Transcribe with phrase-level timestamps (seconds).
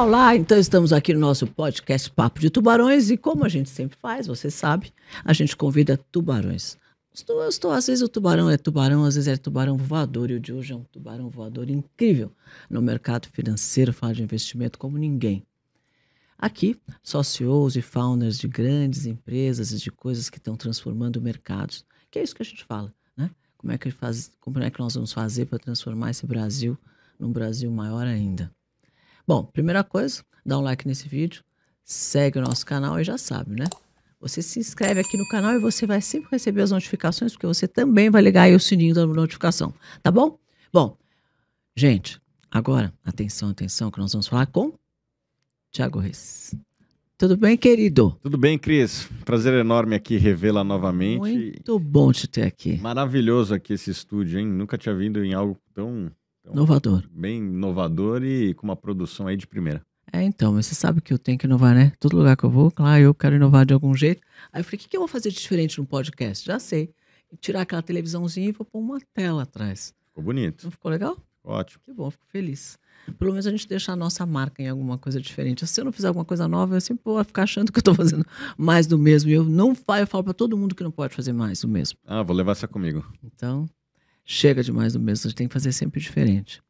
[0.00, 0.36] Olá!
[0.36, 4.28] Então estamos aqui no nosso podcast Papo de Tubarões e como a gente sempre faz,
[4.28, 4.92] você sabe,
[5.24, 6.78] a gente convida tubarões.
[7.12, 10.40] Estou, estou, às vezes o tubarão é tubarão, às vezes é tubarão voador e o
[10.40, 12.30] de hoje é um tubarão voador incrível
[12.70, 15.44] no mercado financeiro, fala de investimento como ninguém.
[16.38, 21.84] Aqui, só CEOs e founders de grandes empresas e de coisas que estão transformando mercados.
[22.08, 23.32] Que é isso que a gente fala, né?
[23.56, 26.78] Como é que, faz, como é que nós vamos fazer para transformar esse Brasil
[27.18, 28.48] num Brasil maior ainda?
[29.28, 31.44] Bom, primeira coisa, dá um like nesse vídeo,
[31.84, 33.66] segue o nosso canal e já sabe, né?
[34.22, 37.68] Você se inscreve aqui no canal e você vai sempre receber as notificações, porque você
[37.68, 40.38] também vai ligar aí o sininho da notificação, tá bom?
[40.72, 40.96] Bom,
[41.76, 42.18] gente,
[42.50, 44.72] agora, atenção, atenção, que nós vamos falar com
[45.70, 46.54] Tiago Reis.
[47.18, 48.18] Tudo bem, querido?
[48.22, 49.10] Tudo bem, Cris?
[49.26, 51.20] Prazer enorme aqui revê-la novamente.
[51.20, 52.78] Muito bom te ter aqui.
[52.78, 54.46] Maravilhoso aqui esse estúdio, hein?
[54.46, 56.10] Nunca tinha vindo em algo tão,
[56.48, 57.04] tão Inovador.
[57.10, 59.82] bem inovador e com uma produção aí de primeira.
[60.12, 61.92] É, então, mas você sabe que eu tenho que inovar, né?
[62.00, 64.22] Todo lugar que eu vou, claro, eu quero inovar de algum jeito.
[64.52, 66.46] Aí eu falei, o que, que eu vou fazer de diferente no podcast?
[66.46, 66.90] Já sei.
[67.40, 69.92] Tirar aquela televisãozinha e vou pôr uma tela atrás.
[70.08, 70.64] Ficou bonito.
[70.64, 71.18] Não ficou legal?
[71.44, 71.82] Ótimo.
[71.84, 72.78] Que bom, fico feliz.
[73.18, 75.66] Pelo menos a gente deixa a nossa marca em alguma coisa diferente.
[75.66, 77.94] Se eu não fizer alguma coisa nova, eu sempre vou ficar achando que eu estou
[77.94, 78.24] fazendo
[78.56, 79.30] mais do mesmo.
[79.30, 81.68] E eu não faço, eu falo para todo mundo que não pode fazer mais do
[81.68, 81.98] mesmo.
[82.06, 83.04] Ah, vou levar essa comigo.
[83.22, 83.66] Então,
[84.28, 85.26] chega de mais do mesmo.
[85.26, 86.62] A gente tem que fazer sempre diferente.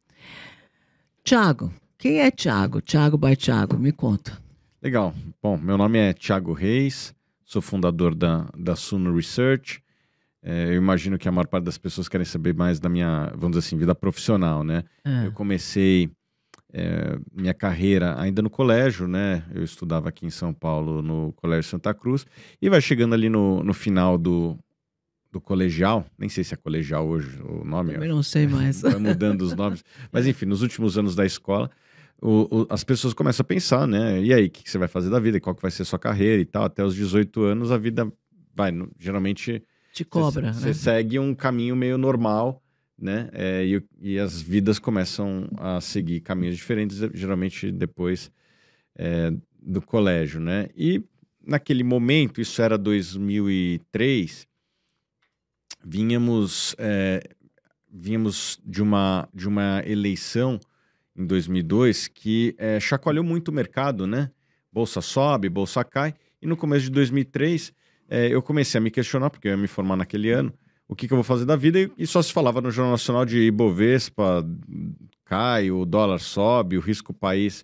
[1.23, 2.81] Tiago, quem é Tiago?
[2.81, 4.41] Tiago by Tiago, me conta.
[4.81, 5.13] Legal.
[5.43, 9.83] Bom, meu nome é Thiago Reis, sou fundador da, da Suno Research.
[10.41, 13.57] É, eu imagino que a maior parte das pessoas querem saber mais da minha, vamos
[13.57, 14.85] dizer assim, vida profissional, né?
[15.03, 15.27] É.
[15.27, 16.09] Eu comecei
[16.71, 19.43] é, minha carreira ainda no colégio, né?
[19.53, 22.25] Eu estudava aqui em São Paulo, no Colégio Santa Cruz,
[22.61, 24.57] e vai chegando ali no, no final do,
[25.31, 28.81] do colegial, nem sei se é colegial hoje o nome, Também não sei mais.
[28.81, 31.69] vai mudando os nomes, mas enfim, nos últimos anos da escola,
[32.21, 34.21] o- o- as pessoas começam a pensar, né?
[34.21, 35.39] E aí, o que, que você vai fazer da vida?
[35.39, 36.63] Qual que vai ser a sua carreira e tal?
[36.63, 38.11] Até os 18 anos, a vida
[38.55, 40.73] vai, no- geralmente Te cobra, você né?
[40.73, 42.61] segue um caminho meio normal,
[42.97, 43.29] né?
[43.31, 48.31] É, e, e as vidas começam a seguir caminhos diferentes, geralmente depois
[48.97, 50.67] é, do colégio, né?
[50.75, 51.01] E
[51.45, 54.45] naquele momento, isso era 2003,
[55.83, 57.21] vínhamos, é,
[57.91, 60.59] vínhamos de, uma, de uma eleição
[61.15, 64.31] em 2002 que é, chacoalhou muito o mercado, né?
[64.71, 66.13] Bolsa sobe, bolsa cai.
[66.41, 67.73] E no começo de 2003,
[68.09, 70.53] é, eu comecei a me questionar, porque eu ia me formar naquele ano,
[70.87, 71.91] o que, que eu vou fazer da vida.
[71.97, 74.45] E, só se falava no Jornal Nacional de Ibovespa,
[75.25, 77.63] cai, o dólar sobe, o risco país,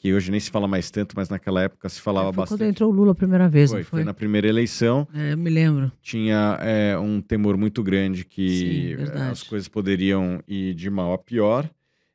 [0.00, 2.58] que hoje nem se fala mais tanto, mas naquela época se falava É, foi bastante.
[2.58, 4.04] quando entrou o Lula a primeira vez, Foi, não foi foi?
[4.04, 5.92] na primeira eleição É, eu me lembro.
[6.02, 11.12] tinha é, um temor muito grande que Sim, é, as coisas poderiam ir de mal
[11.12, 11.68] a pior.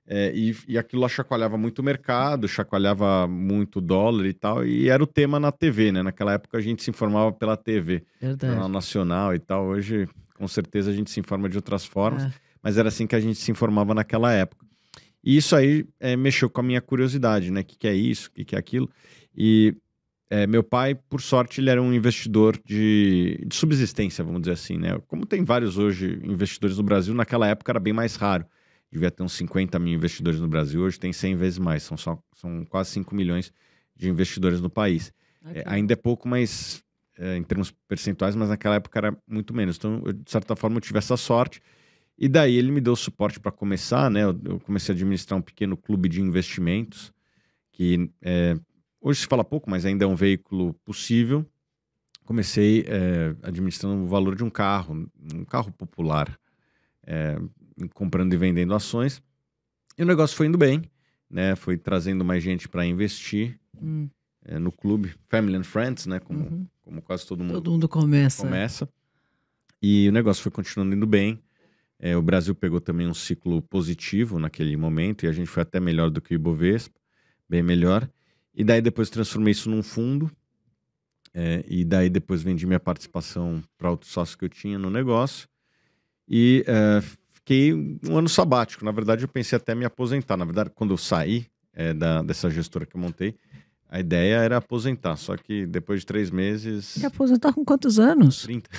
[0.08, 4.66] é, e, e aquilo lá chacoalhava muito o mercado, chacoalhava muito o dólar e tal,
[4.66, 6.02] e era o tema na TV, né?
[6.04, 8.72] Naquela época a gente se informava pela TV, Jornal Verdade.
[8.72, 9.66] Nacional e tal.
[9.68, 12.32] Hoje, com certeza, a gente se informa de outras formas, É.
[12.64, 14.66] mas era assim que a gente se informava naquela época.
[15.26, 17.62] E isso aí é, mexeu com a minha curiosidade, né?
[17.62, 18.30] O que, que é isso?
[18.30, 18.88] O que, que é aquilo?
[19.36, 19.76] E
[20.30, 24.78] é, meu pai, por sorte, ele era um investidor de, de subsistência, vamos dizer assim,
[24.78, 25.00] né?
[25.08, 28.46] Como tem vários hoje investidores no Brasil, naquela época era bem mais raro.
[28.92, 32.20] Devia ter uns 50 mil investidores no Brasil, hoje tem 100 vezes mais, são, só,
[32.36, 33.52] são quase 5 milhões
[33.96, 35.12] de investidores no país.
[35.44, 35.64] É, Aqui.
[35.66, 36.84] ainda é pouco, mas
[37.18, 39.78] é, em termos percentuais, mas naquela época era muito menos.
[39.78, 41.62] Então, eu, de certa forma, eu tive essa sorte.
[42.18, 44.24] E daí ele me deu suporte para começar, né?
[44.24, 47.12] Eu, eu comecei a administrar um pequeno clube de investimentos,
[47.72, 48.58] que é,
[49.02, 51.46] hoje se fala pouco, mas ainda é um veículo possível.
[52.24, 56.40] Comecei é, administrando o valor de um carro, um carro popular,
[57.06, 57.38] é,
[57.94, 59.22] comprando e vendendo ações.
[59.98, 60.84] E o negócio foi indo bem,
[61.30, 61.56] né?
[61.56, 64.10] Foi trazendo mais gente para investir Hum,
[64.44, 66.20] é, no clube, Family and Friends, né?
[66.20, 66.68] Como, uhum.
[66.82, 68.44] como quase todo mundo Todo mundo começa.
[68.44, 68.90] começa.
[69.82, 71.42] E o negócio foi continuando indo bem.
[72.00, 75.80] É, o Brasil pegou também um ciclo positivo naquele momento e a gente foi até
[75.80, 77.00] melhor do que o Ibovespa,
[77.50, 78.10] bem melhor.
[78.54, 80.32] E daí depois transformei isso num fundo.
[81.34, 85.48] é, e daí depois vendi minha participação para outro sócio que eu tinha no negócio.
[86.28, 87.02] E é,
[87.34, 88.86] fiquei um ano sabático.
[88.86, 90.38] Na verdade, eu pensei até me aposentar.
[90.38, 93.36] Na verdade, quando eu saí é, da, dessa gestora que eu montei,
[93.96, 95.16] a ideia era aposentar.
[95.16, 96.94] Só que depois de três meses.
[96.96, 98.42] Queria aposentar com quantos anos?
[98.44, 98.70] 30.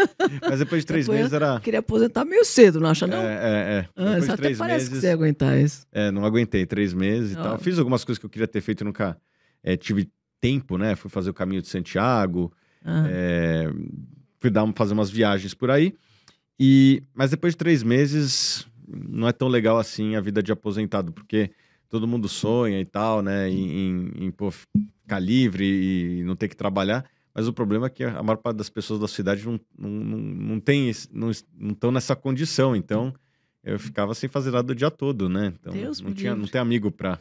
[0.48, 1.58] Mas depois de três Depois- meses era.
[1.60, 3.16] Queria aposentar meio cedo, não acha não?
[3.16, 3.88] É, é, é.
[3.96, 5.00] Ah, Depois de até três parece que meses.
[5.00, 5.86] você ia aguentar isso.
[5.92, 7.42] É, não aguentei três meses e Ah.
[7.42, 7.58] tal.
[7.58, 9.16] Fiz algumas coisas que eu queria ter feito e nunca
[9.62, 10.94] é, tive tempo, né?
[10.94, 12.52] Fui fazer o caminho de Santiago,
[12.84, 13.68] Ah, é,
[14.38, 15.94] fui dar, fazer umas viagens por aí.
[16.60, 21.12] E, mas depois de três meses, não é tão legal assim a vida de aposentado,
[21.12, 21.50] porque
[21.88, 23.48] todo mundo sonha e tal, né?
[23.48, 27.04] Em, em, em pô, ficar livre e não ter que trabalhar.
[27.34, 30.18] Mas o problema é que a maior parte das pessoas da cidade não, não, não,
[30.18, 32.74] não tem, não estão nessa condição.
[32.74, 33.12] Então,
[33.62, 35.52] eu ficava sem fazer nada o dia todo, né?
[35.60, 37.18] Então, Deus não, tinha, não tem amigo para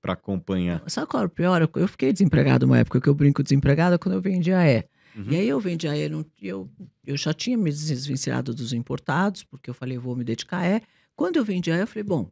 [0.00, 0.82] para acompanhar.
[0.86, 1.70] Sabe qual era o pior?
[1.76, 4.84] Eu- fiquei desempregado uma época que eu brinco desempregado quando eu vendia é.
[5.16, 5.30] Uhum.
[5.30, 6.68] E aí eu vendia é, não- eu,
[7.06, 10.82] eu já tinha me desvencilhado dos importados, porque eu falei, vou me dedicar a é.
[11.16, 12.30] Quando eu vendia é, eu falei, bom,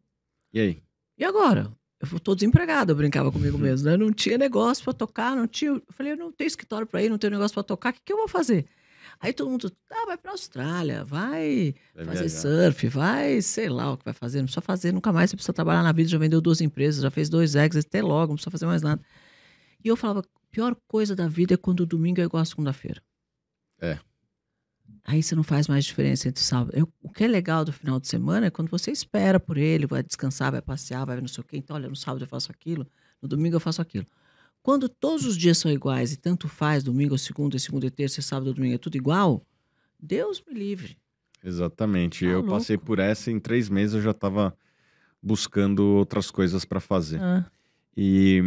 [0.53, 0.83] E aí?
[1.23, 1.71] E agora?
[2.13, 3.63] Eu tô desempregado, eu brincava comigo Uhum.
[3.63, 3.97] mesmo, né?
[3.97, 5.71] Não tinha negócio para tocar, não tinha.
[5.71, 8.01] Eu falei, eu não tenho escritório para ir, não tenho negócio para tocar, o que,
[8.05, 8.67] que eu vou fazer?
[9.21, 12.41] Aí todo mundo, ah, vai para Austrália, vai Vai fazer viajar.
[12.41, 15.53] surf, vai, sei lá o que vai fazer, não precisa fazer nunca mais, você precisa
[15.53, 18.51] trabalhar na vida, já vendeu duas empresas, já fez dois exits, até logo, não precisa
[18.51, 19.01] fazer mais nada.
[19.85, 23.01] E eu falava, pior coisa da vida é quando o domingo é igual a segunda-feira.
[23.81, 23.99] É.
[25.05, 26.73] Aí você não faz mais diferença entre sábado.
[26.77, 29.87] Eu- o que é legal do final de semana é quando você espera por ele,
[29.87, 31.57] vai descansar, vai passear, vai não sei o quê.
[31.57, 32.87] Então, olha, no sábado eu faço aquilo,
[33.21, 34.07] no domingo eu faço aquilo.
[34.63, 37.91] Quando todos os dias são iguais e tanto faz, domingo ou segunda, e segunda e
[37.91, 39.45] terça, sábado domingo é tudo igual,
[40.01, 40.97] Deus me livre.
[41.43, 42.25] Exatamente.
[42.25, 42.51] Tá eu louco.
[42.51, 44.57] passei por essa e em três meses eu já estava
[45.21, 47.21] buscando outras coisas para fazer.
[47.21, 47.45] Ah,
[47.97, 48.41] E,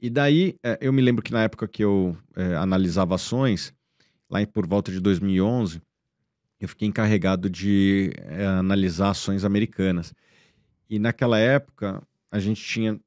[0.00, 3.72] e daí, é, eu me lembro que na época que eu é, analisava ações,
[4.32, 5.82] lá por volta de 2011,
[6.58, 10.14] eu fiquei encarregado de é, analisar ações americanas.
[10.88, 12.98] E naquela época, a gente tinha,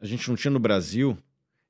[0.00, 1.18] a gente não tinha no Brasil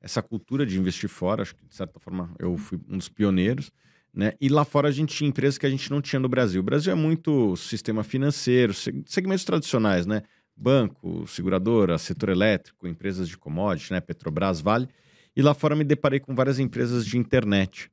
[0.01, 3.71] essa cultura de investir fora, acho que de certa forma eu fui um dos pioneiros,
[4.13, 4.33] né?
[4.41, 6.61] E lá fora a gente tinha empresas que a gente não tinha no Brasil.
[6.61, 10.23] O Brasil é muito sistema financeiro, seg- segmentos tradicionais, né?
[10.57, 14.01] Banco, seguradora, setor elétrico, empresas de commodities, né?
[14.01, 14.89] Petrobras, Vale.
[15.37, 17.91] E lá fora me deparei com várias empresas de internet,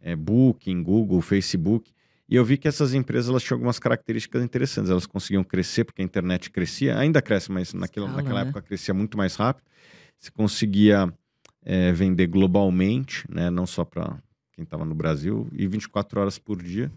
[0.00, 1.92] é, Booking, Google, Facebook.
[2.28, 4.90] E eu vi que essas empresas elas tinham algumas características interessantes.
[4.90, 8.50] Elas conseguiam crescer porque a internet crescia, ainda cresce, mas naquela, Escala, naquela né?
[8.50, 9.66] época crescia muito mais rápido.
[10.18, 11.12] Você conseguia
[11.64, 13.50] é, vender globalmente, né?
[13.50, 14.16] não só para
[14.52, 16.90] quem estava no Brasil, e 24 horas por dia.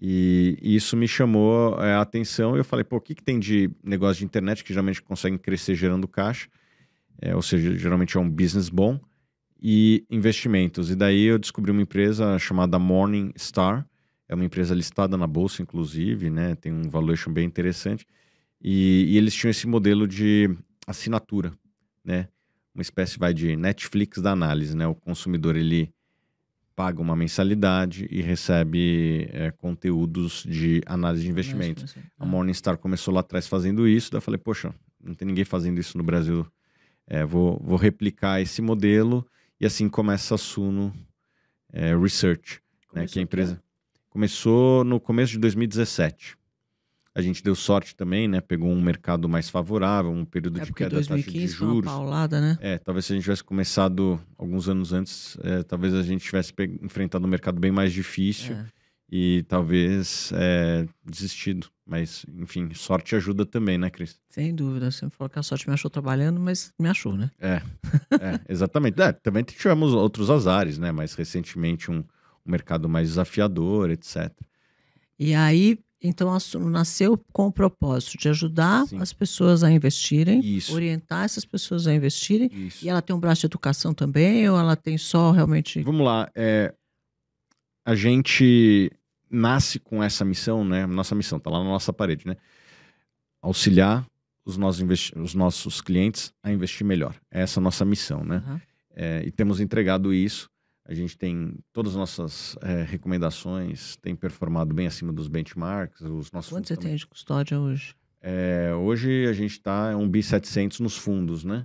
[0.00, 3.22] E, e isso me chamou é, a atenção e eu falei, pô, o que, que
[3.22, 6.48] tem de negócio de internet que geralmente conseguem crescer gerando caixa?
[7.20, 8.98] É, ou seja, geralmente é um business bom
[9.60, 10.90] e investimentos.
[10.90, 13.86] E daí eu descobri uma empresa chamada Morningstar,
[14.28, 16.54] é uma empresa listada na bolsa, inclusive, né?
[16.54, 18.06] Tem um valuation bem interessante.
[18.62, 20.50] E, e eles tinham esse modelo de
[20.86, 21.52] assinatura,
[22.04, 22.28] né?
[22.74, 24.86] Uma espécie vai de Netflix da análise, né?
[24.86, 25.92] O consumidor ele
[26.76, 31.96] paga uma mensalidade e recebe é, conteúdos de análise de investimentos.
[32.16, 34.72] A Morningstar começou lá atrás fazendo isso, daí eu falei, poxa,
[35.02, 36.46] não tem ninguém fazendo isso no Brasil.
[37.04, 39.26] É, vou, vou replicar esse modelo
[39.60, 40.92] e assim começa a Suno
[41.72, 42.60] é, Research,
[42.92, 43.62] né, que é a empresa
[44.08, 46.36] começou no começo de 2017.
[47.14, 48.40] A gente deu sorte também, né?
[48.40, 51.66] Pegou um mercado mais favorável, um período É de queda da taxa de 2015 foi
[51.66, 51.90] uma juros.
[51.90, 52.58] paulada, né?
[52.60, 56.52] É, talvez se a gente tivesse começado alguns anos antes, é, talvez a gente tivesse
[56.80, 58.66] enfrentado um mercado bem mais difícil É.
[59.10, 61.68] e talvez é, desistido.
[61.88, 64.20] Mas, enfim, sorte ajuda também, né, Cris?
[64.28, 64.90] Sem dúvida.
[64.90, 67.30] Você falou que a sorte me achou trabalhando, mas me achou, né?
[67.40, 67.62] É,
[68.20, 69.00] é, exatamente.
[69.00, 70.92] É, também tivemos outros azares, né?
[70.92, 72.04] Mais recentemente um, um
[72.50, 74.30] mercado mais desafiador, etc.
[75.18, 76.30] E aí, então,
[76.70, 79.00] nasceu com o propósito de ajudar Sim.
[79.00, 80.74] as pessoas a investirem, Isso.
[80.74, 82.50] orientar essas pessoas a investirem.
[82.52, 82.84] Isso.
[82.84, 85.82] E ela tem um braço de educação também, ou ela tem só realmente.
[85.82, 86.30] Vamos lá.
[86.34, 86.74] é,
[87.82, 88.92] a gente
[89.30, 90.86] nasce com essa missão, né?
[90.86, 92.36] Nossa missão tá lá na nossa parede, né?
[93.40, 94.04] Auxiliar
[94.44, 97.14] os nossos, investi- os nossos clientes a investir melhor.
[97.30, 98.36] Essa é a nossa missão, né?
[98.36, 98.60] Aham.
[98.94, 100.48] É, e temos entregado isso.
[100.84, 106.00] A gente tem todas as nossas é, recomendações, tem performado bem acima dos benchmarks.
[106.00, 106.90] Os nossos Quanto você também.
[106.90, 107.94] tem de custódia hoje?
[108.20, 111.64] É, hoje a gente está um bi 700 nos fundos, né?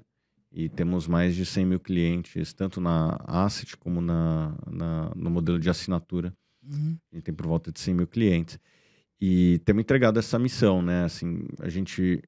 [0.52, 5.58] E temos mais de 100 mil clientes, tanto na asset como na, na- no modelo
[5.58, 6.32] de assinatura.
[6.66, 6.98] Uhum.
[7.12, 8.60] A gente tem por volta de 100 mil clientes.
[9.20, 11.04] E temos entregado essa missão, né?
[11.04, 12.22] Assim, a gente...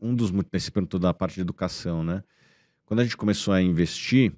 [0.00, 0.30] Um dos...
[0.52, 2.22] Nesse ponto da parte de educação, né?
[2.84, 4.32] Quando a gente começou a investir,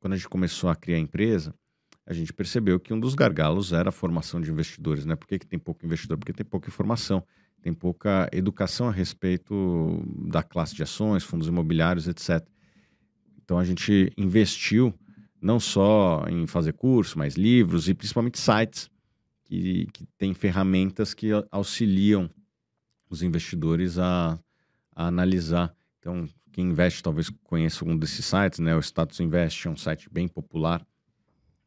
[0.00, 1.54] quando a gente começou a criar a empresa,
[2.06, 5.14] a gente percebeu que um dos gargalos era a formação de investidores, né?
[5.14, 6.16] Por que, que tem pouco investidor?
[6.16, 7.22] Porque tem pouca informação,
[7.60, 12.46] tem pouca educação a respeito da classe de ações, fundos imobiliários, etc.
[13.44, 14.94] Então a gente investiu
[15.40, 18.90] não só em fazer curso, mas livros e principalmente sites
[19.44, 22.30] que, que têm ferramentas que auxiliam
[23.08, 24.38] os investidores a,
[24.94, 25.74] a analisar.
[25.98, 28.74] Então, quem investe talvez conheça algum desses sites, né?
[28.74, 30.84] O Status Invest é um site bem popular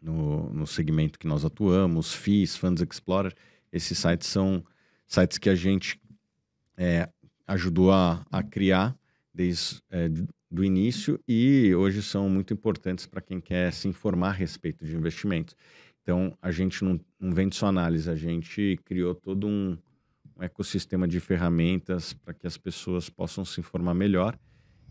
[0.01, 3.33] no, no segmento que nós atuamos, FIIs, Funds Explorer.
[3.71, 4.63] Esses sites são
[5.07, 5.99] sites que a gente
[6.75, 7.09] é,
[7.47, 8.97] ajudou a, a criar,
[9.33, 10.09] desde é,
[10.49, 14.95] do início e hoje são muito importantes para quem quer se informar a respeito de
[14.95, 15.55] investimentos.
[16.01, 19.77] Então, a gente não, não vende só análise, a gente criou todo um,
[20.35, 24.37] um ecossistema de ferramentas para que as pessoas possam se informar melhor.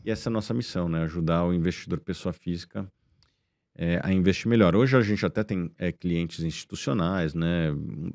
[0.05, 1.03] E essa é a nossa missão, né?
[1.03, 2.91] Ajudar o investidor pessoa física
[3.75, 4.75] é, a investir melhor.
[4.75, 7.71] Hoje a gente até tem é, clientes institucionais, né?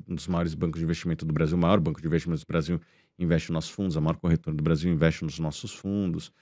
[0.08, 2.80] Um dos maiores bancos de investimento do Brasil, o maior banco de investimento do Brasil
[3.18, 6.32] investe nos nossos fundos, a maior corretora do Brasil investe nos nossos fundos,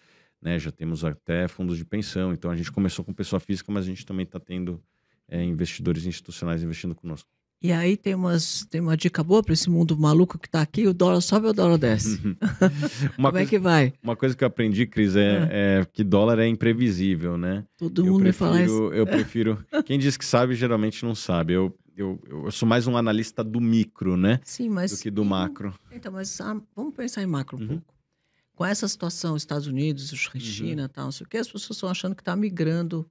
[0.41, 0.59] né?
[0.59, 2.33] Já temos até fundos de pensão.
[2.33, 4.83] Então a gente começou com pessoa física, mas a gente também está tendo
[5.29, 7.29] é, investidores institucionais investindo conosco.
[7.63, 10.87] E aí tem, umas, tem uma dica boa para esse mundo maluco que está aqui:
[10.87, 12.19] o dólar sobe ou o dólar desce?
[13.17, 13.95] Como coisa, é que vai?
[14.03, 15.81] Uma coisa que eu aprendi, Cris, é, é.
[15.81, 17.65] é que dólar é imprevisível, né?
[17.79, 18.93] Todo eu mundo prefiro, me fala isso.
[18.93, 19.65] Eu prefiro.
[19.87, 21.55] Quem diz que sabe, geralmente não sabe.
[21.55, 24.41] Eu, eu, eu sou mais um analista do micro, né?
[24.43, 24.91] Sim, mas.
[24.91, 25.79] Do que do macro.
[25.93, 27.69] Então, mas ah, vamos pensar em macro um uhum.
[27.69, 27.95] pouco.
[28.55, 30.89] Com essa situação, Estados Unidos, China, uhum.
[30.89, 33.05] tal, não sei o quê, as pessoas estão achando que está migrando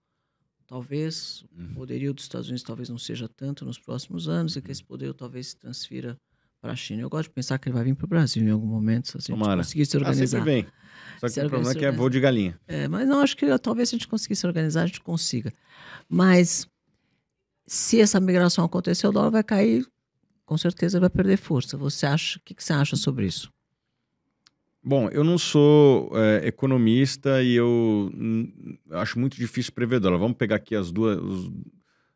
[0.66, 1.72] talvez uhum.
[1.72, 4.82] o poderio dos Estados Unidos talvez não seja tanto nos próximos anos e que esse
[4.82, 4.88] uhum.
[4.88, 6.18] poder talvez se transfira
[6.62, 7.02] para a China.
[7.02, 9.18] Eu gosto de pensar que ele vai vir para o Brasil em algum momento, se
[9.18, 9.58] a gente Tomara.
[9.58, 10.42] conseguir se organizar.
[10.42, 10.66] Ah, vem.
[11.20, 12.58] Só que se o problema é que é voo de galinha.
[12.66, 15.52] É, mas não, acho que talvez se a gente conseguir se organizar, a gente consiga.
[16.08, 16.66] Mas
[17.66, 19.86] se essa migração acontecer, o dólar vai cair,
[20.46, 21.78] com certeza vai perder força.
[21.78, 23.52] Você acha, o que, que você acha sobre isso?
[24.86, 28.12] Bom, eu não sou é, economista e eu
[28.92, 30.18] acho muito difícil prever dólar.
[30.18, 31.50] Vamos pegar aqui as duas, os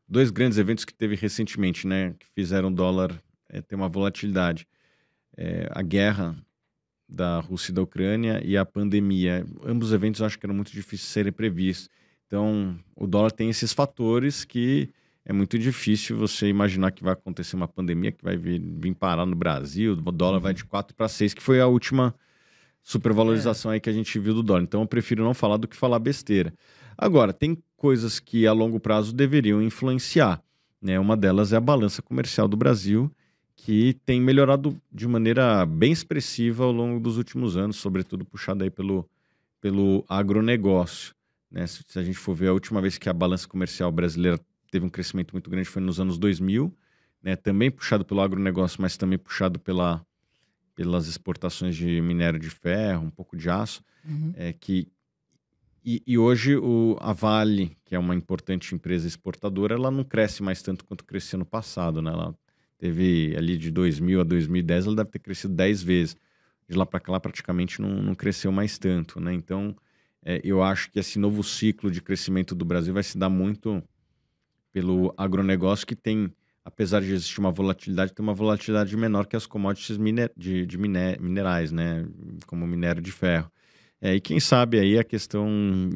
[0.07, 4.67] dois grandes eventos que teve recentemente, né, que fizeram o dólar é, ter uma volatilidade.
[5.37, 6.35] É, a guerra
[7.07, 9.45] da Rússia e da Ucrânia e a pandemia.
[9.63, 11.89] Ambos os eventos eu acho que eram muito difíceis de serem previstos.
[12.25, 14.89] Então, o dólar tem esses fatores que
[15.29, 19.25] é muito difícil você imaginar que vai acontecer uma pandemia que vai vir, vir parar
[19.25, 20.41] no Brasil, o dólar uhum.
[20.41, 22.15] vai de 4 para 6, que foi a última
[22.81, 23.73] supervalorização é.
[23.73, 24.63] aí que a gente viu do dólar.
[24.63, 26.53] Então eu prefiro não falar do que falar besteira.
[26.97, 30.41] Agora, tem coisas que a longo prazo deveriam influenciar.
[30.81, 30.97] Né?
[30.97, 33.11] Uma delas é a balança comercial do Brasil,
[33.53, 38.69] que tem melhorado de maneira bem expressiva ao longo dos últimos anos, sobretudo puxada aí
[38.69, 39.05] pelo,
[39.59, 41.13] pelo agronegócio.
[41.51, 41.67] Né?
[41.67, 44.39] Se, se a gente for ver, a última vez que a balança comercial brasileira
[44.77, 46.71] teve um crescimento muito grande foi nos anos 2000,
[47.21, 47.35] né?
[47.35, 50.05] também puxado pelo agronegócio, mas também puxado pela
[50.75, 54.31] pelas exportações de minério de ferro, um pouco de aço, uhum.
[54.35, 54.87] é que
[55.83, 60.43] e, e, hoje o, a Vale, que é uma importante empresa exportadora, ela não cresce
[60.43, 62.11] mais tanto quanto crescia no passado, né?
[62.11, 62.35] Ela
[62.77, 66.17] teve ali de 2000 a 2010, ela deve ter crescido 10 vezes.
[66.67, 69.33] De lá para cá, praticamente não, não cresceu mais tanto, né?
[69.33, 69.73] Então,
[70.21, 73.81] é, eu acho que esse novo ciclo de crescimento do Brasil vai se dar muito
[74.77, 76.31] pelo agronegócio que tem
[76.63, 80.77] apesar de existir uma volatilidade, tem uma volatilidade menor que as commodities miner de, de
[80.77, 82.05] miner minerais, né?
[82.45, 83.49] Como minério de ferro.
[84.01, 85.49] É, e quem sabe aí a questão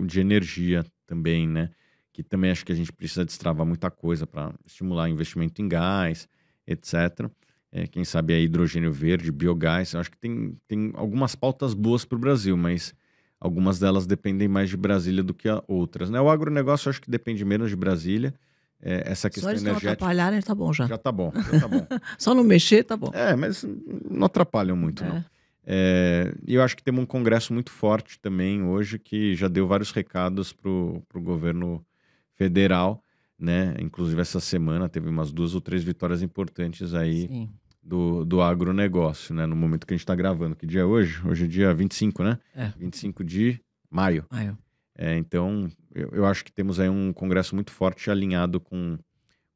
[0.08, 1.70] de energia também, né?
[2.14, 6.28] Que também acho que a gente precisa destravar muita coisa para estimular investimento em gás,
[6.66, 7.30] etc.
[7.70, 9.94] É, quem sabe aí hidrogênio verde, biogás.
[9.94, 12.96] Eu acho que tem, tem algumas pautas boas para o Brasil, mas
[13.42, 16.10] algumas delas dependem mais de Brasília do que outras.
[16.10, 16.20] Né?
[16.20, 18.34] O agronegócio acho que depende menos de Brasília
[18.82, 19.88] é, essa questão Só eles energética.
[19.88, 20.88] não atrapalharem, tá bom já.
[20.88, 21.88] Já tá bom, já tá bom.
[22.18, 23.12] Só não mexer, tá bom.
[23.14, 23.66] É, mas
[24.10, 25.08] não atrapalham muito, é.
[25.08, 25.26] não.
[25.64, 29.68] É, e eu acho que temos um congresso muito forte também hoje que já deu
[29.68, 31.86] vários recados para o governo
[32.34, 33.04] federal,
[33.38, 33.76] né?
[33.80, 37.48] Inclusive essa semana teve umas duas ou três vitórias importantes aí
[37.84, 39.46] do, do agronegócio, né?
[39.46, 40.56] No momento que a gente está gravando.
[40.56, 41.22] Que dia é hoje?
[41.28, 42.40] Hoje é dia 25, né?
[42.56, 42.74] É.
[42.78, 44.26] 25 de maio.
[44.32, 44.58] Maio.
[45.04, 49.00] É, então, eu, eu, acho que temos aí um congresso muito forte alinhado com,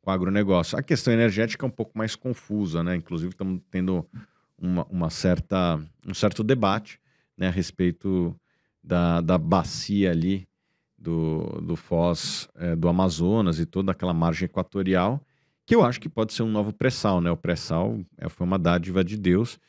[0.01, 0.75] com o agronegócio.
[0.75, 2.95] A questão energética é um pouco mais confusa, né?
[2.95, 4.03] Inclusive, estamos tendo
[4.57, 6.99] uma, uma, certa, um certo debate
[7.37, 8.35] né, a respeito
[8.83, 10.47] da, da bacia ali
[10.97, 15.23] do, do Foz é, do Amazonas e toda aquela margem equatorial,
[15.63, 17.29] que eu acho que pode ser um novo pré-sal, né?
[17.29, 19.59] O pré-sal é, foi uma dádiva de Deus.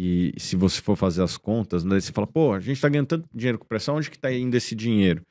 [0.00, 3.08] E se você for fazer as contas, né, você fala, pô, a gente está ganhando
[3.08, 5.26] tanto dinheiro com pressão, onde que está indo esse dinheiro?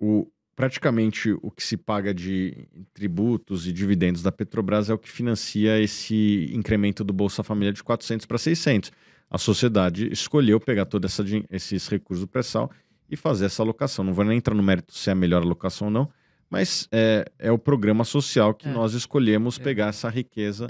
[0.00, 5.10] O, praticamente o que se paga de tributos e dividendos da Petrobras é o que
[5.10, 8.90] financia esse incremento do Bolsa Família de 400 para 600.
[9.28, 12.70] A sociedade escolheu pegar todos esses recursos do pré-sal
[13.10, 14.02] e fazer essa alocação.
[14.02, 16.08] Não vou nem entrar no mérito se é a melhor alocação ou não,
[16.48, 18.72] mas é, é o programa social que é.
[18.72, 19.62] nós escolhemos é.
[19.62, 20.68] pegar essa riqueza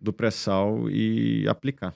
[0.00, 1.94] do pré-sal e aplicar.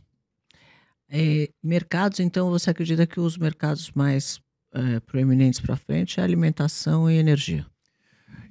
[1.10, 4.40] É, mercados, então, você acredita que os mercados mais
[4.72, 7.66] é, proeminentes para frente é alimentação e energia?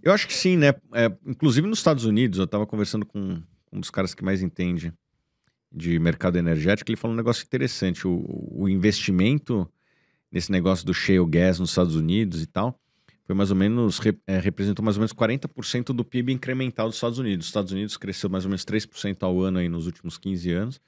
[0.02, 0.70] Eu acho que sim, né?
[0.94, 4.94] É, inclusive nos Estados Unidos, eu estava conversando com um dos caras que mais entende
[5.72, 8.08] de mercado energético, ele falou um negócio interessante.
[8.08, 9.70] O, o investimento
[10.32, 12.80] nesse negócio do shale gas nos Estados Unidos e tal,
[13.26, 17.20] foi mais ou menos, é, representou mais ou menos 40% do PIB incremental dos Estados
[17.20, 17.46] Unidos.
[17.46, 20.82] Os Estados Unidos cresceu mais ou menos 3% ao ano aí nos últimos 15 anos,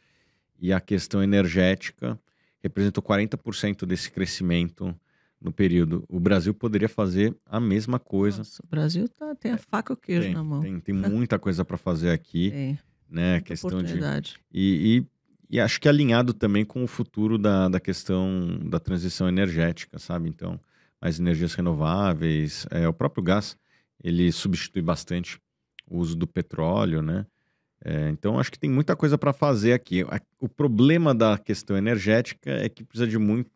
[0.60, 2.20] e a questão energética
[2.62, 4.94] representou 40% desse crescimento
[5.42, 6.04] no período.
[6.10, 8.40] O Brasil poderia fazer a mesma coisa.
[8.40, 10.62] Nossa, o Brasil tá, tem a faca e o queijo tem, na mão.
[10.62, 12.52] Tem, tem muita coisa para fazer aqui.
[12.52, 12.80] Tem.
[13.12, 14.00] Né, a questão de
[14.54, 15.00] e,
[15.50, 19.98] e, e, acho que alinhado também com o futuro da, da questão da transição energética,
[19.98, 20.30] sabe?
[20.30, 20.60] Então,
[21.02, 22.68] mais energias renováveis.
[22.70, 23.58] É, o próprio gás,
[24.04, 25.42] ele substitui bastante
[25.88, 27.26] o uso do petróleo, né?
[27.84, 30.06] É, então, acho que tem muita coisa para fazer aqui.
[30.40, 33.50] O problema da questão energética é que precisa de muito,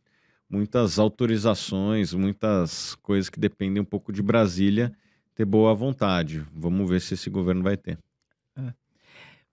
[0.49, 4.93] muitas autorizações, muitas coisas que dependem um pouco de Brasília
[5.35, 6.45] ter boa vontade.
[6.53, 7.97] Vamos ver se esse governo vai ter.
[8.55, 8.73] É.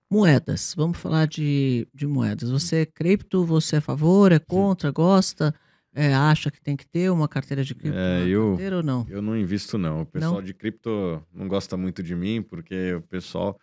[0.09, 2.51] Moedas, vamos falar de, de moedas.
[2.51, 5.55] Você é cripto, você é a favor, é contra, gosta?
[5.93, 9.05] É, acha que tem que ter uma carteira de cripto é, eu, carteira ou não?
[9.09, 10.03] Eu não invisto, não.
[10.03, 10.43] O pessoal não?
[10.43, 13.59] de cripto não gosta muito de mim, porque o pessoal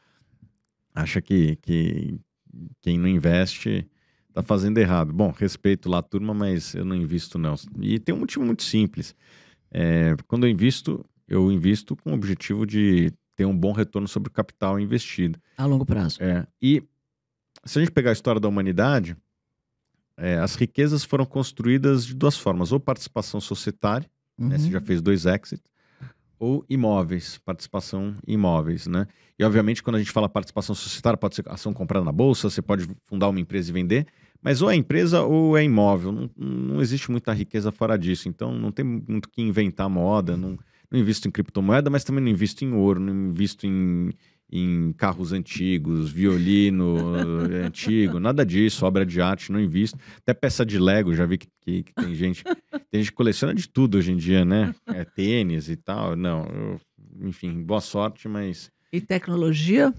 [0.97, 2.19] acha que, que
[2.81, 3.87] quem não investe
[4.29, 5.13] está fazendo errado.
[5.13, 7.55] Bom, respeito lá a turma, mas eu não invisto, não.
[7.79, 9.15] E tem um motivo muito simples.
[9.71, 14.29] É, quando eu invisto, eu invisto com o objetivo de ter um bom retorno sobre
[14.29, 15.39] o capital investido.
[15.57, 16.21] A longo prazo.
[16.21, 16.83] É, e
[17.63, 19.15] se a gente pegar a história da humanidade,
[20.15, 24.47] é, as riquezas foram construídas de duas formas: ou participação societária, uhum.
[24.47, 24.85] né, você já uhum.
[24.85, 25.71] fez dois exits,
[26.39, 29.07] ou imóveis, participação em imóveis, né?
[29.37, 32.61] E obviamente quando a gente fala participação societária, pode ser ação comprada na bolsa, você
[32.61, 34.07] pode fundar uma empresa e vender,
[34.41, 36.11] mas ou é empresa ou é imóvel.
[36.11, 40.37] Não, não existe muita riqueza fora disso, então não tem muito que inventar moda.
[40.37, 40.57] Não,
[40.89, 44.11] não invisto em criptomoeda, mas também não invisto em ouro, não invisto em
[44.51, 47.15] em carros antigos, violino
[47.51, 49.97] eh, antigo, nada disso, obra de arte, não invisto.
[50.19, 52.43] Até peça de Lego, já vi que, que, que tem gente.
[52.43, 54.73] Tem gente que coleciona de tudo hoje em dia, né?
[54.87, 56.15] É, tênis e tal.
[56.15, 56.81] Não, eu,
[57.27, 58.71] enfim, boa sorte, mas.
[58.91, 59.93] E tecnologia?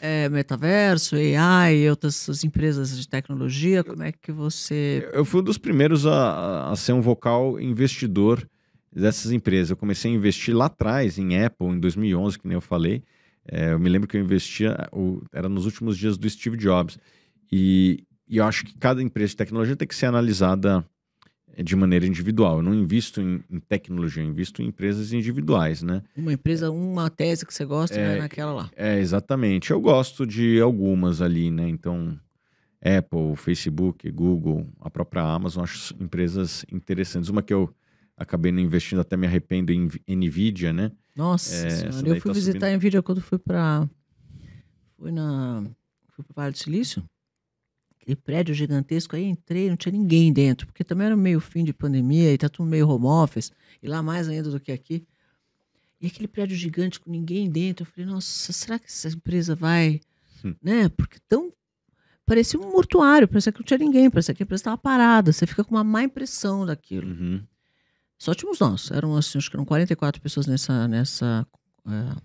[0.00, 5.08] É, metaverso, AI e outras empresas de tecnologia, como é que você.
[5.12, 8.48] Eu fui um dos primeiros a, a ser um vocal investidor
[8.92, 9.70] dessas empresas.
[9.70, 13.02] Eu comecei a investir lá atrás, em Apple, em 2011, que nem eu falei.
[13.50, 16.98] É, eu me lembro que eu investia, o, era nos últimos dias do Steve Jobs.
[17.50, 20.84] E, e, eu acho que cada empresa de tecnologia tem que ser analisada
[21.54, 22.58] eh, de maneira individual.
[22.58, 26.02] Eu não invisto em, em tecnologia, eu invisto em empresas individuais, né?
[26.14, 28.70] Uma empresa, uma tese que você gosta é, naquela lá.
[28.76, 29.70] É, exatamente.
[29.70, 31.66] Eu gosto de algumas ali, né?
[31.66, 32.18] Então,
[32.82, 37.30] Apple, Facebook, Google, a própria Amazon, acho empresas interessantes.
[37.30, 37.74] Uma que eu
[38.14, 40.92] acabei não investindo, até me arrependo em Nvidia, né?
[41.18, 42.74] Nossa é, senhora, eu fui tá visitar subindo...
[42.74, 43.90] a Nvidia quando fui para
[44.96, 45.64] fui na
[46.10, 47.02] fui para Vale do Silício.
[48.00, 51.72] Aquele prédio gigantesco aí, entrei, não tinha ninguém dentro, porque também era meio fim de
[51.72, 53.50] pandemia e tá tudo meio home office,
[53.82, 55.04] e lá mais ainda do que aqui.
[56.00, 60.00] E aquele prédio gigante com ninguém dentro, eu falei, nossa, será que essa empresa vai,
[60.44, 60.54] hum.
[60.62, 60.88] né?
[60.88, 61.52] Porque tão
[62.24, 65.48] parecia um mortuário, parecia que não tinha ninguém, parecia que a empresa estava parada, você
[65.48, 67.08] fica com uma má impressão daquilo.
[67.08, 67.42] Uhum.
[68.18, 68.90] Só tínhamos nós.
[68.90, 71.46] Eram, assim, acho que eram 44 pessoas nessa, nessa,
[71.86, 72.20] é,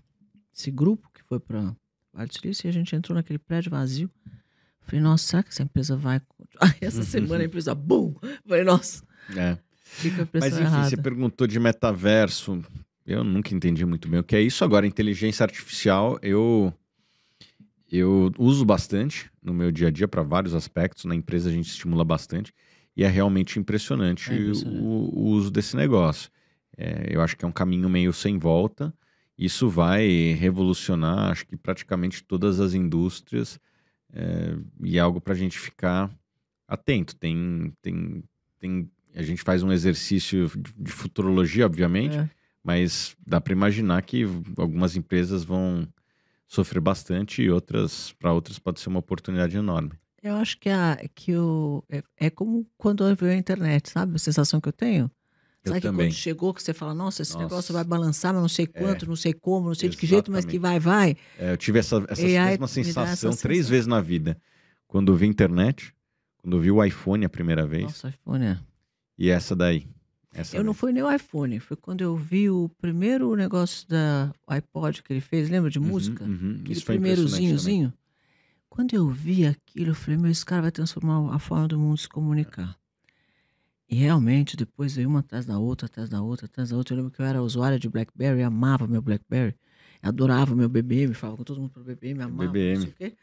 [0.52, 1.74] esse grupo que foi para
[2.12, 4.10] Vale do Silício e a gente entrou naquele prédio vazio.
[4.82, 6.20] Falei, nossa, será que essa empresa vai.
[6.60, 8.14] Aí essa semana a empresa, bum!
[8.46, 9.04] Falei, nossa.
[9.36, 9.56] É.
[10.32, 10.90] Mas enfim, errada.
[10.90, 12.62] você perguntou de metaverso.
[13.06, 14.64] Eu nunca entendi muito bem o que é isso.
[14.64, 16.72] Agora, inteligência artificial, eu
[17.90, 21.04] eu uso bastante no meu dia a dia para vários aspectos.
[21.04, 22.52] Na empresa a gente estimula bastante.
[22.96, 24.82] E é realmente impressionante, é impressionante.
[24.82, 26.30] O, o, uso desse negócio.
[26.76, 28.94] É, eu acho que é um caminho meio sem volta.
[29.36, 30.06] Isso vai
[30.38, 33.58] revolucionar, acho que praticamente todas as indústrias.
[34.12, 36.10] É, e é algo para a gente ficar
[36.68, 37.16] atento.
[37.16, 38.22] Tem, tem,
[38.60, 42.30] tem, a gente faz um exercício de futurologia, obviamente, é.
[42.62, 44.24] mas dá para imaginar que
[44.56, 45.88] algumas empresas vão
[46.46, 49.92] sofrer bastante e outras, para outras, pode ser uma oportunidade enorme.
[50.24, 54.16] Eu acho que, a, que o, é, é como quando eu vi a internet, sabe?
[54.16, 55.10] A sensação que eu tenho.
[55.62, 56.08] Eu Sabe também.
[56.08, 57.44] que quando chegou, que você fala, nossa, esse nossa.
[57.44, 58.80] negócio vai balançar, mas não sei é.
[58.80, 59.08] quanto, é.
[59.08, 59.90] não sei como, não sei Exatamente.
[59.90, 61.14] de que jeito, mas que vai, vai.
[61.38, 63.70] É, eu tive essa, essa mesma sensação essa três sensação.
[63.70, 64.40] vezes na vida.
[64.88, 65.94] Quando eu vi a internet,
[66.38, 67.84] quando eu vi o iPhone a primeira vez.
[67.84, 68.58] Nossa, iPhone é.
[69.18, 69.86] E essa daí.
[70.32, 74.32] Essa eu não fui nem o iPhone, foi quando eu vi o primeiro negócio da
[74.48, 76.24] iPod que ele fez, lembra de uhum, música?
[76.24, 77.92] Uhum, Aquele primeirozinhozinho.
[78.74, 81.96] Quando eu vi aquilo, eu falei, meu, esse cara vai transformar a forma do mundo
[81.96, 82.76] se comunicar.
[83.88, 86.92] E realmente, depois veio uma atrás da outra, atrás da outra, atrás da outra.
[86.92, 89.54] Eu lembro que eu era usuária de BlackBerry, amava meu BlackBerry,
[90.02, 92.74] adorava meu BBM, falava com todo mundo pro BBM, amava, BBM.
[92.74, 93.16] não sei o quê.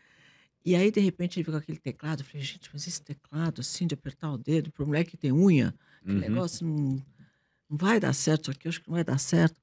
[0.63, 2.21] E aí, de repente, ele viu com aquele teclado.
[2.21, 5.17] Eu falei, gente, mas esse teclado, assim, de apertar o dedo, para o moleque que
[5.17, 6.29] tem unha, aquele Uhum.
[6.29, 7.03] negócio não,
[7.69, 9.57] não vai dar certo isso aqui, eu acho que não vai dar certo.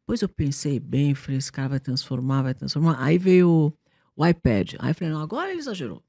[0.00, 2.96] Depois eu pensei bem, falei, esse cara vai transformar, vai transformar.
[3.00, 3.72] Aí veio
[4.18, 4.74] o, iPad.
[4.78, 6.02] Aí eu falei, não, agora ele exagerou.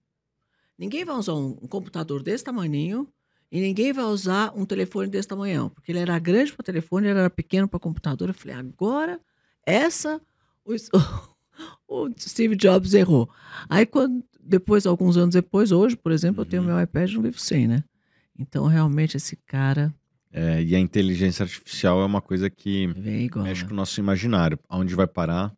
[0.77, 3.07] Ninguém vai usar um, um computador desse tamaninho
[3.51, 5.69] e ninguém vai usar um telefone desse tamanhão.
[5.69, 8.29] Porque ele era grande para telefone, ele era pequeno para computador.
[8.29, 9.19] Eu falei, agora,
[9.65, 10.21] essa
[10.65, 10.73] o,
[11.87, 13.29] o Steve Jobs errou.
[13.67, 16.69] Aí, quando, depois, alguns anos depois, hoje, por exemplo, eu tenho Uhum.
[16.69, 17.83] meu iPad e não vivo sem, né?
[18.37, 19.93] Então, realmente, esse cara
[20.31, 23.67] É, e a inteligência artificial é uma coisa que mexe né?
[23.67, 24.59] com o nosso imaginário.
[24.69, 25.51] Aonde vai parar?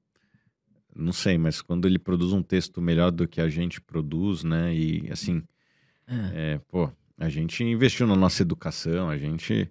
[0.96, 4.74] Não sei, mas quando ele produz um texto melhor do que a gente produz, né?
[4.76, 5.42] E assim,
[6.08, 6.54] É.
[6.54, 9.70] é, pô, a gente investiu na nossa educação, a gente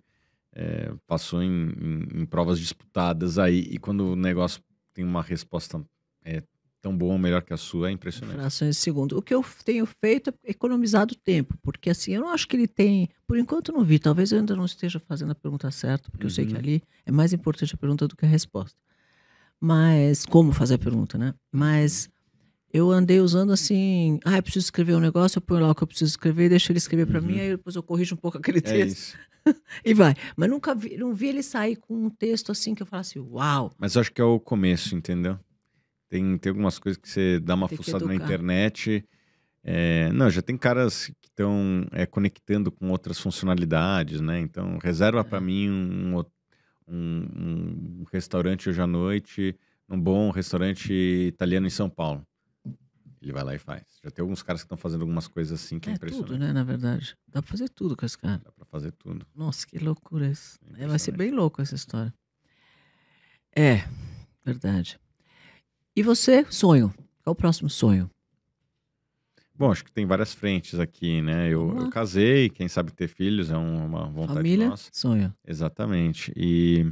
[0.53, 4.61] é, passou em, em- em provas disputadas aí, e quando o negócio
[4.93, 5.81] tem uma resposta
[6.25, 6.43] é,
[6.81, 8.37] tão boa ou melhor que a sua, é impressionante.
[8.39, 9.17] frações de segundo.
[9.17, 12.67] O que eu tenho feito é economizado tempo, porque assim, eu não acho que ele
[12.67, 13.09] tem.
[13.27, 16.31] Por enquanto não vi, talvez eu ainda não esteja fazendo a pergunta certa, porque eu
[16.31, 16.59] sei que Uhum.
[16.59, 18.77] ali é mais importante a pergunta do que a resposta.
[19.61, 21.35] Mas, como fazer a pergunta, né?
[21.53, 22.09] Mas
[22.73, 25.83] eu andei usando assim, ah, eu preciso escrever um negócio, eu ponho lá o que
[25.83, 27.41] eu preciso escrever, deixo ele escrever para mim, Uhum.
[27.41, 29.19] aí depois eu corrijo um pouco aquele É texto isso.
[29.85, 30.15] e vai.
[30.37, 33.73] Mas nunca vi, não vi ele sair com um texto assim que eu falasse, uau,
[33.79, 35.39] Mas eu acho que é o começo, entendeu?
[36.09, 39.05] Tem, tem algumas coisas que você dá uma Tem fuçada na internet.
[39.63, 44.41] é, não, já tem caras que estão conectando com outras funcionalidades, né?
[44.41, 45.41] Então, reserva para É.
[45.41, 46.25] mim um, um,
[46.93, 49.57] um restaurante hoje à noite,
[49.89, 52.27] um bom restaurante italiano em São Paulo.
[53.23, 53.83] Ele vai lá e faz.
[54.03, 56.27] Já tem alguns caras que estão fazendo algumas coisas assim que é, é impressionante.
[56.29, 57.17] tudo, né, na verdade.
[57.29, 58.41] Dá pra fazer tudo com esse cara.
[58.43, 59.27] Dá pra fazer tudo.
[59.35, 60.59] Nossa, que loucura isso.
[60.79, 62.15] É É, vai ser bem louco essa história.
[63.55, 63.85] É,
[64.45, 64.99] verdade.
[65.95, 66.95] E você, sonho?
[67.23, 68.11] Qual o próximo sonho?
[69.61, 71.49] Bom, acho que tem várias frentes aqui, né?
[71.49, 74.89] Eu, eu casei, quem sabe ter filhos é um- uma vontade Família, nossa.
[74.91, 75.35] sonho.
[75.47, 76.33] Exatamente.
[76.35, 76.91] E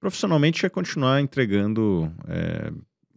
[0.00, 2.12] profissionalmente é continuar entregando.
[2.26, 2.72] é,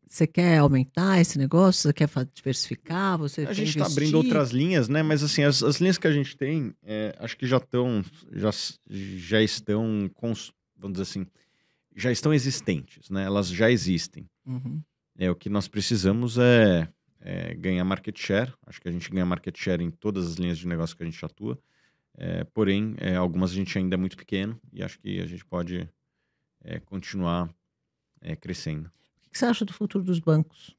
[0.07, 1.81] Você quer aumentar esse negócio?
[1.83, 3.17] Você quer diversificar?
[3.17, 3.97] Você a gente está investir?
[4.03, 5.01] abrindo outras linhas, né?
[5.01, 8.49] Mas assim, as, as linhas que a gente tem, é, acho que já estão, já,
[8.87, 10.53] já estão, vamos
[10.93, 11.25] dizer assim,
[11.95, 13.23] já estão existentes, né?
[13.25, 14.25] Elas já existem.
[14.45, 14.79] Uhum.
[15.17, 16.87] É, o que nós precisamos é,
[17.21, 18.53] é ganhar market share.
[18.65, 21.05] Acho que a gente ganha market share em todas as linhas de negócio que a
[21.05, 21.59] gente atua.
[22.17, 25.45] É, porém, é, algumas a gente ainda é muito pequeno e acho que a gente
[25.45, 25.87] pode
[26.63, 27.49] é, continuar
[28.21, 28.91] é, crescendo.
[29.27, 30.75] O que você acha do futuro dos bancos?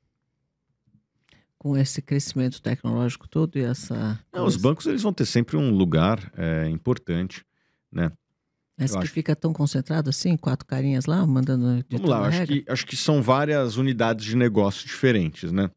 [1.57, 4.19] Com esse crescimento tecnológico todo e essa.
[4.33, 7.45] Não, os bancos eles vão ter sempre um lugar é, importante.
[7.93, 11.85] Mas eu que acho- fica tão concentrado assim, quatro carinhas lá, mandando.
[11.91, 15.71] Vamos lá, acho que, acho que são várias unidades de negócio diferentes, né?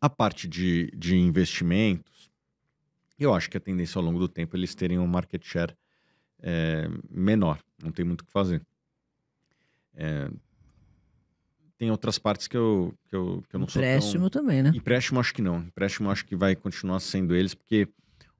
[0.00, 2.30] A parte de, de investimentos,
[3.18, 5.76] eu acho que a tendência ao longo do tempo é eles terem um market share
[6.42, 8.62] é, menor, não tem muito o que fazer.
[9.94, 10.30] É,
[11.76, 13.90] tem outras partes que eu, que eu, que eu não sou tão...
[13.90, 14.72] Empréstimo também, né?
[14.74, 15.58] Empréstimo acho que não.
[15.60, 17.88] Empréstimo acho que vai continuar sendo eles, porque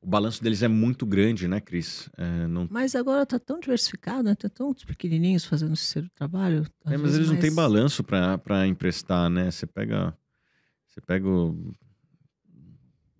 [0.01, 2.09] o balanço deles é muito grande, né, Cris?
[2.17, 4.35] É, não Mas agora tá tão diversificado, né?
[4.35, 6.67] Tem tantos pequenininhos fazendo esse trabalho.
[6.87, 9.51] É, mas eles não têm mais- balanço para emprestar, né?
[9.51, 10.17] Você pega,
[10.91, 11.73] você pega, o-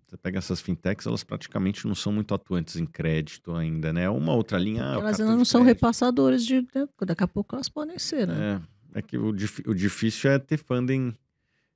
[0.05, 4.09] você pega essas fintechs, elas praticamente não são muito atuantes em crédito ainda, né?
[4.09, 4.83] Uma outra linha.
[4.85, 5.77] ah, Elas ainda não são crédito.
[5.77, 6.61] repassadores de.
[6.75, 6.87] né?
[7.05, 8.61] Daqui a pouco elas podem ser, né?
[8.93, 11.15] É, é que o, dif- o difícil é ter funding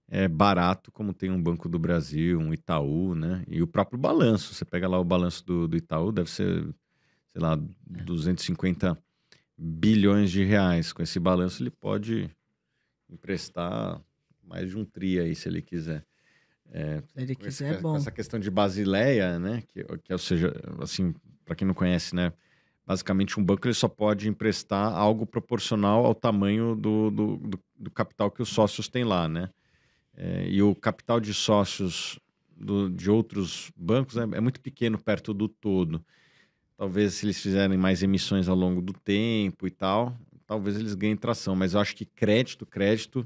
[0.10, 3.44] é, barato, como tem um Banco do Brasil, um Itaú, né?
[3.48, 4.54] E o próprio balanço.
[4.54, 6.62] Você pega lá o balanço do, do Itaú, deve ser,
[7.32, 8.98] sei lá, 250
[9.58, 10.92] bilhões de reais.
[10.92, 12.30] Com esse balanço, ele pode
[13.10, 14.02] emprestar
[14.48, 16.06] mais de um tri aí, se ele quiser.
[16.72, 17.96] Se ele esse- quiser, é com bom.
[17.96, 19.64] essa questão de Basileia, né?
[19.68, 21.14] Que, que ou seja, assim,
[21.46, 22.34] para quem não conhece, né?
[22.86, 27.92] Basicamente, um banco ele só pode emprestar algo proporcional ao tamanho do, do, do- do
[27.92, 29.50] capital que os sócios têm lá, né?
[30.16, 32.20] É, e o capital de sócios
[32.56, 36.04] do- de outros bancos é, é muito pequeno perto do todo.
[36.78, 41.16] Talvez se eles fizerem mais emissões ao longo do tempo e tal, talvez eles ganhem
[41.18, 41.56] tração.
[41.56, 43.26] Mas eu acho que crédito, crédito,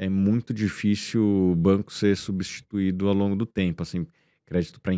[0.00, 3.82] é muito difícil o banco ser substituído ao longo do tempo.
[3.82, 4.06] Assim,
[4.46, 4.96] crédito para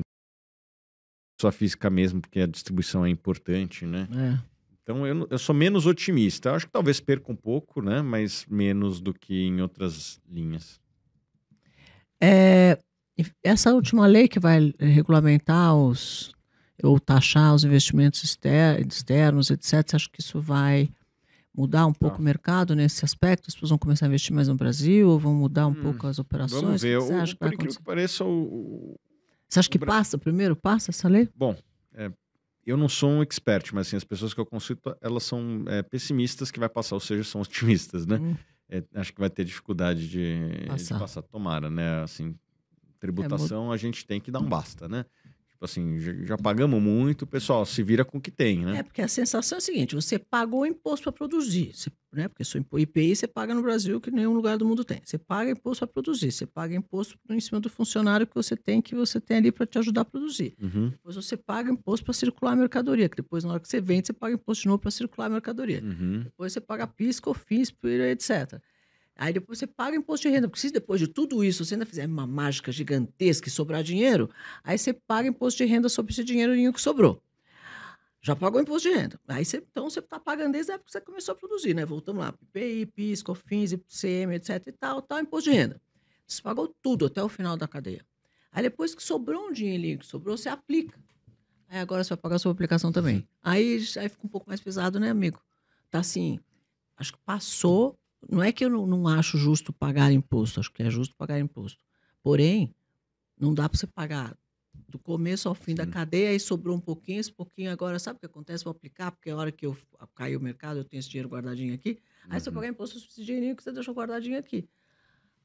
[1.36, 4.06] pessoa física mesmo, porque a distribuição é importante, né?
[4.12, 4.38] É.
[4.80, 6.50] Então eu, eu sou menos otimista.
[6.50, 8.00] Eu acho que talvez perca um pouco, né?
[8.00, 10.80] Mas menos do que em outras linhas.
[12.22, 12.78] É,
[13.42, 16.32] essa última lei que vai regulamentar os
[16.80, 19.94] ou taxar os investimentos exter- externos, etc.
[19.94, 20.88] Acha que isso vai
[21.54, 22.20] mudar um pouco Tá.
[22.20, 23.48] o mercado nesse aspecto?
[23.48, 26.06] As pessoas vão começar a investir mais no Brasil ou vão mudar um Hum, pouco
[26.06, 26.62] as operações?
[26.62, 26.98] Vamos ver.
[26.98, 27.78] O que você O, acha que vai incrível acontecer?
[27.78, 29.00] que pareça, o, o-
[29.48, 30.56] Você acha que o Bra- passa primeiro?
[30.56, 31.28] Passa essa lei?
[31.36, 31.56] Bom,
[31.94, 32.10] é,
[32.64, 35.82] eu não sou um expert, mas assim, as pessoas que eu consulto, elas são é,
[35.82, 38.16] pessimistas que vai passar, ou seja, são otimistas, né?
[38.18, 38.34] Hum.
[38.68, 40.98] É, acho que vai ter dificuldade de de Passar.
[40.98, 41.22] passar.
[41.22, 42.02] Tomara, né?
[42.02, 42.34] Assim,
[42.98, 45.04] tributação a gente tem que dar um basta, né?
[45.62, 48.78] Tipo assim, já, pagamos muito, pessoal, se vira com o que tem, né?
[48.78, 52.26] É, porque a sensação é a seguinte: você pagou imposto para produzir, você- né?
[52.26, 55.00] Porque seu IPI você paga no Brasil que nenhum lugar do mundo tem.
[55.04, 58.82] Você paga imposto para produzir, você paga imposto em cima do funcionário que você tem,
[58.82, 60.56] que você tem ali para te ajudar a produzir.
[60.60, 63.80] Uhum, Depois você paga imposto para circular a mercadoria, que depois, na hora que você
[63.80, 65.80] vende, você paga imposto de novo para circular a mercadoria.
[65.80, 66.22] uhum.
[66.24, 68.60] Depois você paga PIS, COFINS, PIRA, etc.
[69.16, 71.86] Aí depois você paga imposto de renda, porque se depois de tudo isso você ainda
[71.86, 74.30] fizer uma mágica gigantesca e sobrar dinheiro,
[74.64, 77.22] aí você paga imposto de renda sobre esse dinheirinho que sobrou.
[78.20, 79.20] Já pagou imposto de renda.
[79.26, 81.84] Aí você, então você está pagando desde a época que você começou a produzir, né?
[81.84, 85.80] Voltamos lá, PI, PIS, COFINS, IPCM, etc e tal, tal, imposto de renda.
[86.26, 88.06] Você pagou tudo até o final da cadeia.
[88.52, 90.98] Aí depois que sobrou um dinheirinho que sobrou, você aplica.
[91.68, 93.26] Aí agora você vai pagar a sua aplicação também.
[93.42, 95.42] Aí, aí fica um pouco mais pesado, né, amigo?
[95.90, 96.38] Tá assim,
[96.96, 97.98] acho que passou.
[98.30, 101.38] Não é que eu não, não acho justo pagar imposto, acho que é justo pagar
[101.40, 101.84] imposto.
[102.22, 102.74] Porém,
[103.38, 104.36] não dá para você pagar
[104.88, 105.90] do começo ao fim da Sim.
[105.90, 108.64] cadeia, aí sobrou um pouquinho, esse pouquinho agora, sabe o que acontece?
[108.64, 109.76] Vou aplicar, porque a hora que eu
[110.14, 111.98] cair o mercado, eu tenho esse dinheiro guardadinho aqui.
[112.30, 112.56] Aí se eu Uhum.
[112.56, 114.68] pagar imposto sobre esse dinheirinho que você deixou guardadinho aqui.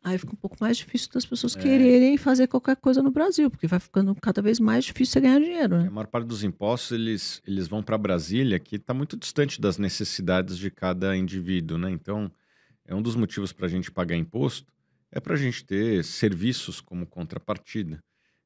[0.04, 1.62] Aí fica um pouco mais difícil das pessoas É.
[1.62, 5.40] quererem fazer qualquer coisa no Brasil, porque vai ficando cada vez mais difícil você ganhar
[5.40, 5.92] dinheiro, A né?
[5.92, 10.58] maior parte dos impostos, eles, eles vão para Brasília, que está muito distante das necessidades
[10.58, 11.90] de cada indivíduo, né?
[11.92, 12.32] Então,
[12.88, 14.72] é um dos motivos para a gente pagar imposto,
[15.12, 18.02] é para a gente ter serviços como contrapartida,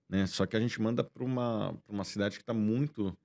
[0.10, 0.26] né?
[0.26, 3.16] Só que a gente manda para uma, pra uma cidade que está muito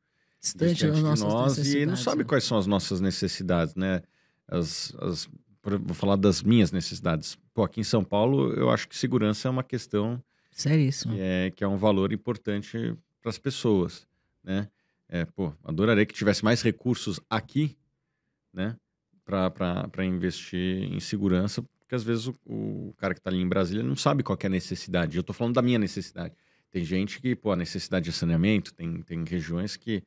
[0.41, 2.25] Distante distante de nós e não sabe né?
[2.29, 4.03] quais são as nossas necessidades, né?
[4.47, 5.29] As, as,
[5.63, 7.37] vou falar das minhas necessidades.
[7.53, 11.15] Pô, aqui em São Paulo, eu acho que segurança é uma questão Seríssimo.
[11.15, 14.07] que é, que é um valor importante para as pessoas,
[14.45, 14.69] né?
[15.09, 17.77] É, pô, adoraria que tivesse mais recursos aqui,
[18.53, 18.77] né?
[19.27, 23.83] Para investir em segurança, porque às vezes o, o cara que está ali em Brasília
[23.83, 25.17] não sabe qual é a necessidade.
[25.17, 26.33] Eu estou falando da minha necessidade.
[26.71, 30.03] Tem gente que, pô, a necessidade de saneamento, tem, tem regiões que,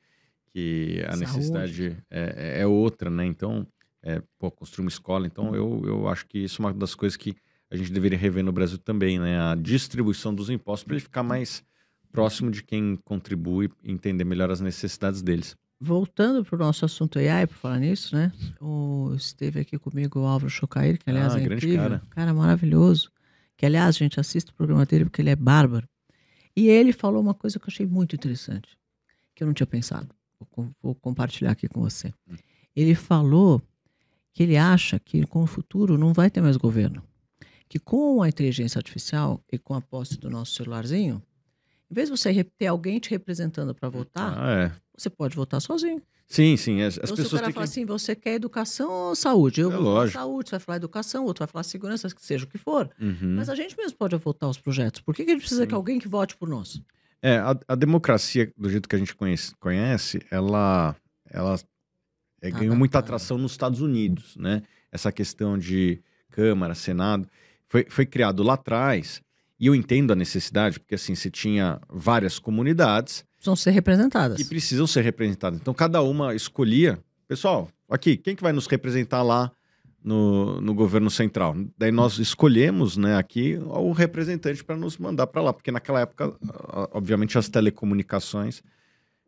[0.53, 1.25] que a Saúde.
[1.25, 3.25] necessidade é, é outra, né?
[3.25, 3.67] Então,
[4.01, 5.27] é, pô, construir uma escola.
[5.27, 7.35] Então, eu, eu acho que isso é uma das coisas que
[7.69, 9.39] a gente deveria rever no Brasil também, né?
[9.39, 11.63] A distribuição dos impostos para ele ficar mais
[12.11, 15.55] próximo de quem contribui e entender melhor as necessidades deles.
[15.81, 18.31] Voltando para o nosso assunto AI, por falar nisso, né?
[18.59, 22.01] O, esteve aqui comigo o Álvaro Chocair, que aliás Ah, é incrível.
[22.09, 22.33] cara.
[22.33, 23.09] maravilhoso.
[23.55, 25.87] Que aliás, a gente assiste o programa dele porque ele é bárbaro.
[26.55, 28.77] E ele falou uma coisa que eu achei muito interessante,
[29.33, 30.09] que eu não tinha pensado.
[30.55, 32.13] Vou, vou compartilhar aqui com você.
[32.29, 32.35] Hum.
[32.75, 33.61] Ele falou
[34.33, 37.01] que ele acha que com o futuro não vai ter mais governo.
[37.69, 41.21] Que com a inteligência artificial e com a posse do nosso celularzinho,
[41.89, 44.71] em vez de você ter alguém te representando para votar, Ah, é.
[45.01, 46.01] Você pode votar sozinho.
[46.27, 46.81] Sim, sim.
[46.81, 47.71] As, as Então, se o pessoas cara falar que...
[47.71, 49.61] assim, você quer educação ou saúde?
[49.61, 52.47] Eu É vou falar saúde, você vai falar educação, outro vai falar segurança, seja o
[52.47, 52.89] que for.
[53.01, 53.35] Uhum.
[53.35, 55.01] Mas a gente mesmo pode votar os projetos.
[55.01, 55.67] Por que, que a gente precisa Sim.
[55.67, 56.81] que alguém que vote por nós?
[57.21, 60.95] É, a, a democracia, do jeito que a gente conhece, conhece ela,
[61.29, 61.59] ela
[62.41, 63.15] é, Tá ganhou muita adaptada.
[63.17, 64.61] atração nos Estados Unidos, né?
[64.91, 67.27] Essa questão de Câmara, Senado,
[67.67, 69.21] foi, foi criado lá atrás,
[69.59, 74.37] e eu entendo a necessidade, porque assim, você tinha várias comunidades Precisam ser representadas.
[74.37, 75.59] que precisam ser representadas.
[75.61, 79.49] Então, cada uma escolhia, pessoal, aqui, quem que vai nos representar lá
[80.03, 81.55] no, no governo central?
[81.77, 86.35] Daí nós escolhemos, né, aqui o representante para nos mandar para lá, porque naquela época,
[86.91, 88.61] obviamente, as telecomunicações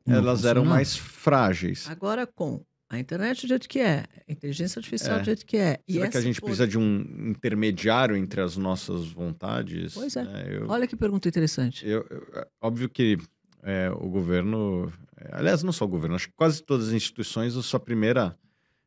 [0.05, 1.87] Não elas eram mais frágeis.
[1.89, 5.19] Agora, com a internet do jeito que é, a inteligência artificial É.
[5.19, 5.79] do jeito que é.
[5.87, 9.93] e Será que a gente precisa de um intermediário entre as nossas vontades?
[9.93, 10.23] Pois é.
[10.25, 11.87] Né, eu- Olha que pergunta interessante.
[11.87, 13.17] Eu, eu- é óbvio que
[13.63, 17.55] é, o governo, é, aliás, não só o governo, acho que quase todas as instituições,
[17.55, 18.37] a sua primeira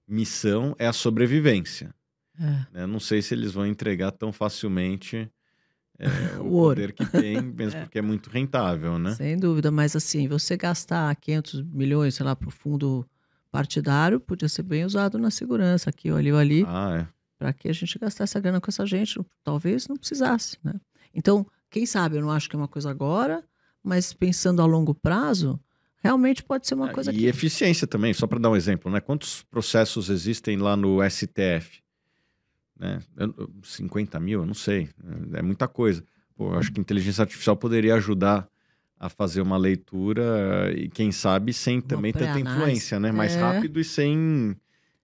[0.07, 1.95] missão é a sobrevivência.
[2.39, 2.79] É.
[2.79, 2.87] né?
[2.87, 5.31] Não sei se eles vão entregar tão facilmente
[5.99, 6.09] é,
[6.41, 9.15] o, O poder que tem, mesmo porque é muito rentável, né?
[9.15, 13.07] Sem dúvida, mas assim, você gastar 500 milhões, sei lá, para o fundo
[13.51, 16.65] partidário, podia ser bem usado na segurança, aqui ou ali ou ali.
[16.67, 17.09] Ah, é.
[17.39, 19.21] para que a gente gastasse a grana com essa gente.
[19.45, 20.75] Talvez não precisasse, né?
[21.15, 23.45] Então, quem sabe, eu não acho que é uma coisa agora,
[23.85, 25.61] mas pensando a longo prazo,
[26.03, 27.27] realmente pode ser uma coisa e que...
[27.27, 28.99] eficiência também, só para dar um exemplo, né?
[29.01, 31.83] Quantos processos existem lá no STF?
[32.79, 32.99] Né?
[33.17, 34.89] Eu- eu- 50 mil, eu não sei.
[35.35, 36.03] É muita coisa.
[36.37, 38.49] Pô, eu acho que inteligência artificial poderia ajudar
[38.99, 43.13] a fazer uma leitura e, quem sabe, sem também tanta influência, né?
[43.13, 43.41] Mais É.
[43.41, 44.57] rápido e sem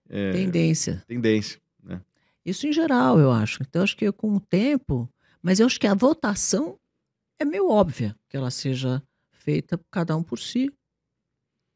[0.09, 1.03] é, Tendência.
[1.07, 1.61] tendência.
[1.83, 2.01] Né?
[2.45, 3.59] Isso em geral, eu acho.
[3.61, 5.07] Então, acho que com o tempo.
[5.41, 6.77] Mas eu acho que a votação
[7.41, 9.01] é meio óbvia que ela seja
[9.31, 10.71] feita cada um por si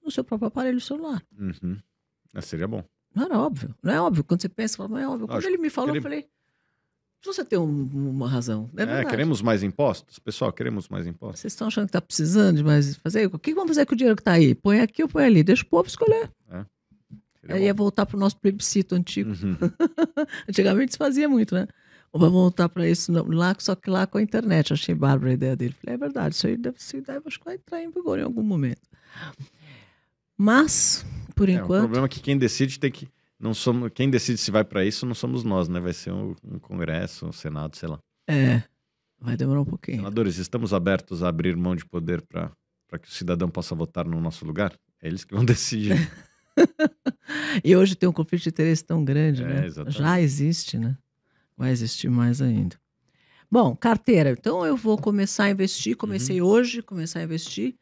[0.04, 1.22] no seu próprio aparelho celular.
[1.38, 1.78] Uhum.
[2.34, 2.84] Ah, seria bom.
[3.14, 3.74] Não era óbvio.
[3.82, 4.24] Não é óbvio.
[4.24, 5.28] Quando você pensa, fala, não é óbvio.
[5.28, 5.54] Quando Lógico.
[5.54, 6.28] ele me falou, eu falei.
[7.24, 8.70] Você tem um- uma razão.
[8.78, 10.20] É É, queremos mais impostos?
[10.20, 11.40] Pessoal, queremos mais impostos?
[11.40, 13.26] Vocês estão achando que está precisando de mais fazer?
[13.34, 14.54] O que vamos fazer com o dinheiro que está aí?
[14.54, 15.42] Põe aqui ou põe ali?
[15.44, 16.30] Deixa o povo escolher.
[17.42, 19.32] Seria Aí ia voltar para o nosso plebiscito antigo.
[19.32, 19.56] Uhum.
[20.50, 21.68] Antigamente se fazia muito, né?
[22.14, 24.72] Vai voltar para isso no- lá, só que lá com a internet.
[24.72, 25.76] Achei bárbara a ideia dele.
[25.82, 28.24] Falei, é verdade, isso aí deve, isso deve acho que vai entrar em vigor em
[28.24, 28.82] algum momento.
[30.38, 33.08] Mas, por É, o enquanto, problema é que quem decide tem que.
[33.40, 35.80] Não somos, quem decide se vai para isso não somos nós, né?
[35.80, 38.00] Vai ser um, um Congresso, um Senado, sei lá.
[38.30, 38.64] é,
[39.20, 39.98] vai demorar um pouquinho.
[39.98, 42.52] Senadores, estamos abertos a abrir mão de poder para
[43.00, 44.74] que o cidadão possa votar no nosso lugar?
[45.02, 45.96] É eles que vão decidir.
[47.64, 49.66] E hoje tem um conflito de interesse tão grande, É, né?
[49.66, 49.98] exatamente.
[49.98, 50.98] Já existe, né?
[51.58, 52.76] Vai existir mais ainda.
[53.50, 54.32] Bom, carteira.
[54.32, 55.96] Então eu vou começar a investir.
[55.96, 56.48] Comecei Uhum.
[56.48, 57.70] hoje, começar a investir.
[57.72, 57.76] O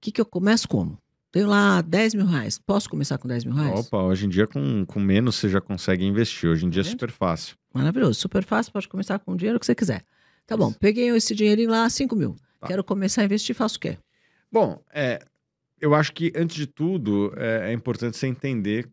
[0.00, 0.98] que, que eu começo como?
[1.30, 2.58] Tenho lá 10 mil reais.
[2.58, 3.80] Posso começar com 10 mil reais?
[3.86, 6.48] Opa, hoje em dia com, com menos você já consegue investir.
[6.48, 7.56] Hoje em dia é Tá super fácil.
[7.72, 8.14] Maravilhoso.
[8.20, 10.04] Super fácil, pode começar com o dinheiro que você quiser.
[10.46, 12.36] Tá bom, peguei esse dinheirinho lá, 5 mil.
[12.60, 12.68] Tá.
[12.68, 13.98] Quero começar a investir, faço o quê?
[14.52, 15.24] Bom, é,
[15.80, 18.88] eu acho que antes de tudo é, é importante você entender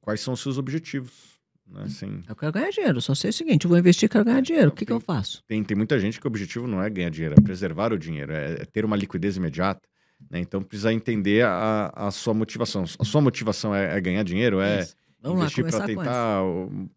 [0.00, 1.31] quais são os seus objetivos.
[1.66, 1.82] Né?
[1.84, 3.00] Assim, Eu quero ganhar dinheiro.
[3.00, 4.68] Só sei o seguinte: eu vou investir, quero ganhar dinheiro.
[4.68, 5.42] O que, que eu faço?
[5.46, 8.32] tem, tem muita gente que o objetivo não é ganhar dinheiro, é preservar o dinheiro,
[8.32, 9.80] é, é ter uma liquidez imediata.
[10.30, 10.38] né?
[10.40, 12.84] Então precisa entender a, a sua motivação.
[12.98, 14.96] A sua motivação é, é ganhar dinheiro, é Isso.
[15.22, 16.42] Vamos investir para tentar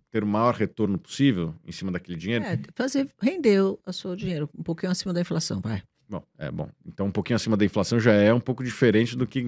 [0.09, 2.43] ter o maior retorno possível em cima daquele dinheiro.
[2.43, 5.83] É, fazer render o o seu dinheiro um pouquinho acima da inflação, vai.
[6.09, 6.67] Bom, é bom.
[6.85, 9.45] Então um pouquinho acima da inflação já é um pouco diferente do que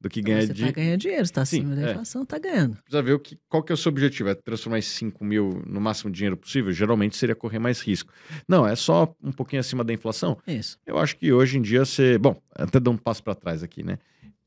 [0.00, 1.90] do que ganhar você de está ganhando dinheiro, está Sim, acima da é.
[1.90, 2.76] inflação, está ganhando.
[2.76, 4.30] precisa ver o que, qual que é o seu objetivo.
[4.30, 6.72] É transformar esses 5 mil no máximo de dinheiro possível?
[6.72, 8.10] Geralmente seria correr mais risco.
[8.48, 10.38] Não, é só um pouquinho acima da inflação.
[10.46, 10.78] Isso.
[10.86, 12.16] Eu acho que hoje em dia você.
[12.16, 13.98] Bom, até dar um passo para trás aqui, né?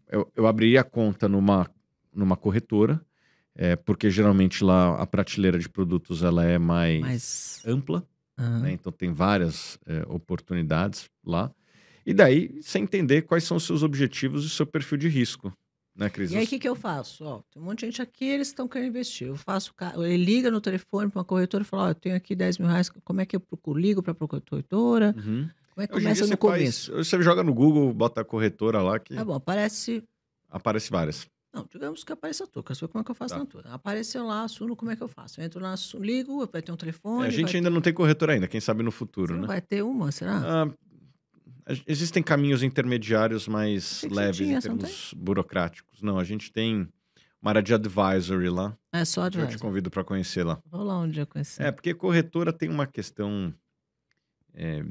[0.10, 1.70] Eu, eu abriria a conta numa,
[2.14, 3.00] numa corretora,
[3.56, 7.64] é, porque geralmente lá a prateleira de produtos ela é mais Mas.
[7.66, 8.04] ampla,
[8.36, 8.72] ah, né?
[8.72, 11.52] Então tem várias é, oportunidades lá.
[12.06, 15.52] E daí você entender quais são os seus objetivos e o seu perfil de risco,
[15.96, 16.32] né, Cris?
[16.32, 17.24] E aí, o que, que eu faço?
[17.24, 19.28] Ó, tem um monte de gente aqui, eles estão querendo investir.
[19.28, 19.74] Eu faço.
[19.98, 22.68] Ele liga no telefone para uma corretora e fala: Ó, eu tenho aqui 10 mil
[22.68, 23.80] reais, como é que eu procuro?
[23.80, 25.16] Ligo para a corretora?
[25.18, 25.50] Uhum.
[25.74, 26.94] Como é que Hoje começa dia no você faz- começo?
[26.94, 30.04] hoje você joga no Google, bota a corretora lá que Tá bom, aparece.
[30.50, 31.26] aparece várias.
[31.52, 33.40] Não, digamos que apareça a tua, saber como é que eu faço Tá.
[33.40, 33.62] na tua.
[33.66, 35.40] Apareceu lá, assumo como é que eu faço.
[35.40, 37.28] Eu entro lá, ligo, vai ter um É, telefone.
[37.28, 38.98] a gente ainda não tem corretora ainda, quem sabe no ter...
[38.98, 39.48] futuro, né?
[39.48, 40.64] Vai ter uma, será?
[40.64, 40.70] Ah,
[41.88, 46.02] existem caminhos intermediários mais que leves tinha, em você não termos burocráticos.
[46.02, 46.88] Não, a gente tem
[47.42, 48.78] uma área de advisory lá.
[48.92, 50.62] É só Eu te convido para conhecer lá.
[50.70, 51.64] Vou lá um dia conhecer.
[51.64, 53.54] É, porque corretora tem uma questão
[54.54, 54.84] é,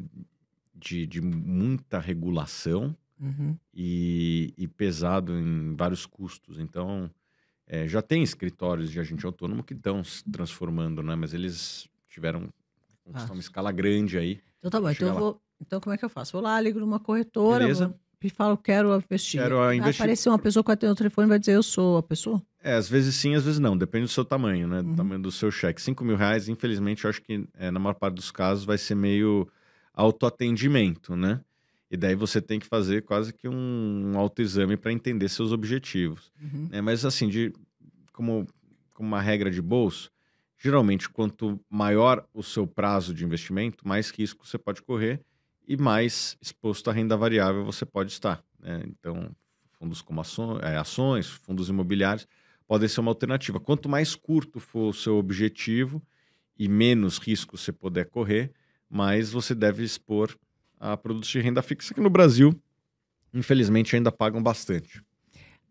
[0.74, 3.56] de, de muita regulação Uhum.
[3.72, 6.58] e, e pesado em vários custos.
[6.58, 7.08] Então,
[7.68, 11.14] é, já tem escritórios de agente autônomo que estão se transformando, né?
[11.14, 12.48] Mas eles tiveram
[13.04, 13.34] conquistar Ah.
[13.34, 14.40] uma escala grande aí.
[14.58, 14.90] Então tá bom.
[14.90, 15.40] Então, eu vou...
[15.66, 16.32] então como é que eu faço?
[16.32, 17.94] Vou lá, ligo numa corretora Beleza.
[18.22, 19.40] e falo, quero investir.
[19.40, 20.00] Quero a Vai investir.
[20.02, 22.40] aparecer uma pessoa que vai ter o telefone e vai dizer, eu sou a pessoa?
[22.62, 23.76] É, às vezes sim, às vezes não.
[23.76, 24.82] Depende do seu tamanho, né?
[24.82, 24.94] Do Uhum.
[24.96, 25.82] tamanho do seu cheque.
[25.82, 28.94] 5 mil reais, infelizmente, eu acho que é, na maior parte dos casos vai ser
[28.94, 29.48] meio
[30.16, 31.40] autoatendimento, né?
[31.90, 36.30] E daí você tem que fazer quase que um, autoexame para entender seus objetivos.
[36.40, 36.68] Uhum.
[36.70, 36.80] né?
[36.80, 37.52] Mas assim, de,
[38.12, 38.46] como,
[38.94, 40.10] como uma regra de bolso,
[40.56, 45.20] geralmente quanto maior o seu prazo de investimento, mais risco você pode correr
[45.66, 48.42] e mais exposto à renda variável você pode estar.
[48.58, 48.82] né?
[48.86, 49.30] Então,
[49.78, 52.26] fundos como ações, ações, fundos imobiliários
[52.66, 53.60] podem ser uma alternativa.
[53.60, 56.02] Quanto mais curto for o seu objetivo
[56.58, 58.52] e menos risco você puder correr,
[58.88, 60.36] mais você deve expor
[60.78, 62.52] a produtos de renda fixa que no Brasil,
[63.32, 65.02] infelizmente, ainda pagam bastante.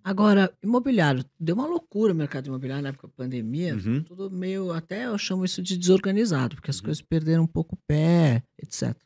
[0.04, 1.24] Agora, imobiliário.
[1.40, 3.76] Deu uma loucura o mercado imobiliário na época da pandemia.
[3.76, 4.04] Uhum.
[4.04, 6.86] Tudo meio, até eu chamo isso de desorganizado, porque as Uhum.
[6.86, 8.98] coisas perderam um pouco o pé, etc.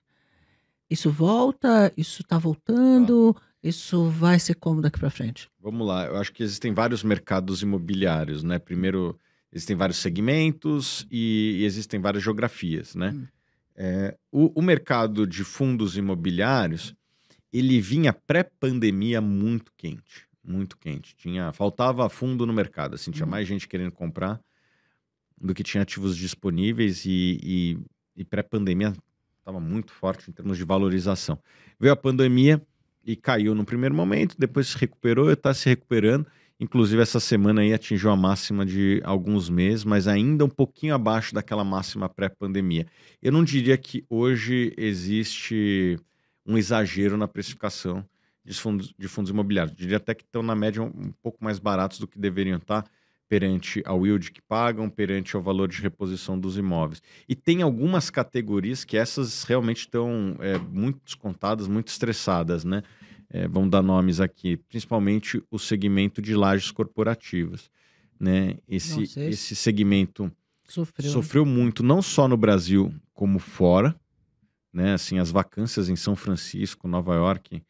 [0.89, 1.91] Isso volta?
[1.97, 3.35] Isso está voltando?
[3.63, 5.49] Isso vai ser como daqui para frente?
[5.59, 8.59] Vamos lá, eu acho que existem vários mercados imobiliários, né?
[8.59, 9.19] Primeiro,
[9.51, 13.09] existem vários segmentos e, e existem várias geografias, né?
[13.15, 13.27] Hum.
[13.75, 16.95] É, o, o mercado de fundos imobiliários,
[17.51, 21.15] ele vinha pré-pandemia muito quente, muito quente.
[21.15, 23.29] Tinha, faltava fundo no mercado, assim, tinha Hum.
[23.31, 24.39] mais gente querendo comprar
[25.41, 27.77] do que tinha ativos disponíveis e, e,
[28.15, 28.93] e pré-pandemia
[29.45, 31.39] estava muito forte em termos de valorização.
[31.79, 32.61] Veio a pandemia
[33.05, 36.25] e caiu no primeiro momento, depois se recuperou, está se recuperando
[36.57, 41.35] Inclusive, essa semana aí atingiu a máxima de alguns meses, mas ainda um pouquinho abaixo
[41.35, 42.87] daquela máxima pré-pandemia.
[43.21, 45.99] Eu não diria que hoje existe
[46.45, 48.05] um exagero na precificação
[48.43, 49.73] de fundos, de fundos imobiliários.
[49.73, 52.85] Eu diria até que estão, na média, um, pouco mais baratos do que deveriam estar
[53.27, 57.01] perante ao yield que pagam, perante ao valor de reposição dos imóveis.
[57.27, 62.83] E tem algumas categorias que essas realmente estão é, muito descontadas, muito estressadas, né?
[63.29, 67.69] é, vamos dar nomes aqui, principalmente o segmento de lajes corporativas.
[68.19, 68.57] Né?
[68.67, 70.31] Esse, esse segmento
[70.63, 71.11] sofreu.
[71.11, 73.95] sofreu muito, não só no Brasil, como fora.
[74.71, 74.93] Né?
[74.93, 77.61] Assim, as vacâncias em São Francisco, Nova York,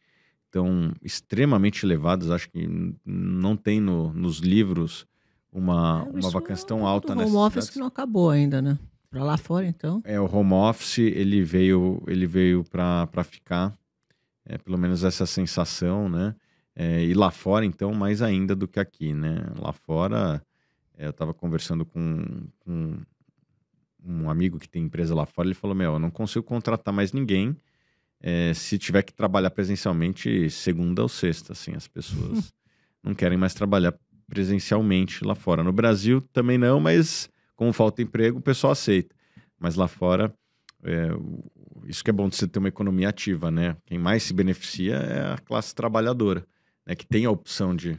[0.44, 2.30] estão extremamente elevadas.
[2.30, 2.68] Acho que
[3.04, 5.06] não tem no, nos livros
[5.58, 8.78] uma, é, uma vacância tão alta nessa home office que não acabou ainda, né?
[9.10, 10.02] Para lá fora, então.
[10.04, 13.76] É, o home office, ele veio, ele veio para ficar
[14.44, 16.34] é, pelo menos essa sensação, né?
[16.74, 19.46] É, e lá fora, então, mais ainda do que aqui, né?
[19.58, 20.42] Lá fora,
[20.96, 22.98] é, eu estava conversando com, com,
[24.04, 27.12] um amigo que tem empresa lá fora, ele falou, meu, eu não consigo contratar mais
[27.12, 27.56] ninguém
[28.20, 32.52] é, se tiver que trabalhar presencialmente segunda ou sexta, assim, as pessoas
[33.02, 33.94] não querem mais trabalhar
[34.26, 35.62] presencialmente lá fora.
[35.62, 39.14] No Brasil também não, mas como falta emprego, o pessoal aceita.
[39.58, 40.34] Mas lá fora,
[40.82, 41.08] é,
[41.86, 43.76] isso que é bom de você ter uma economia ativa, né?
[43.86, 46.46] Quem mais se beneficia é a classe trabalhadora,
[46.84, 46.94] né?
[46.94, 47.98] Que tem a opção de,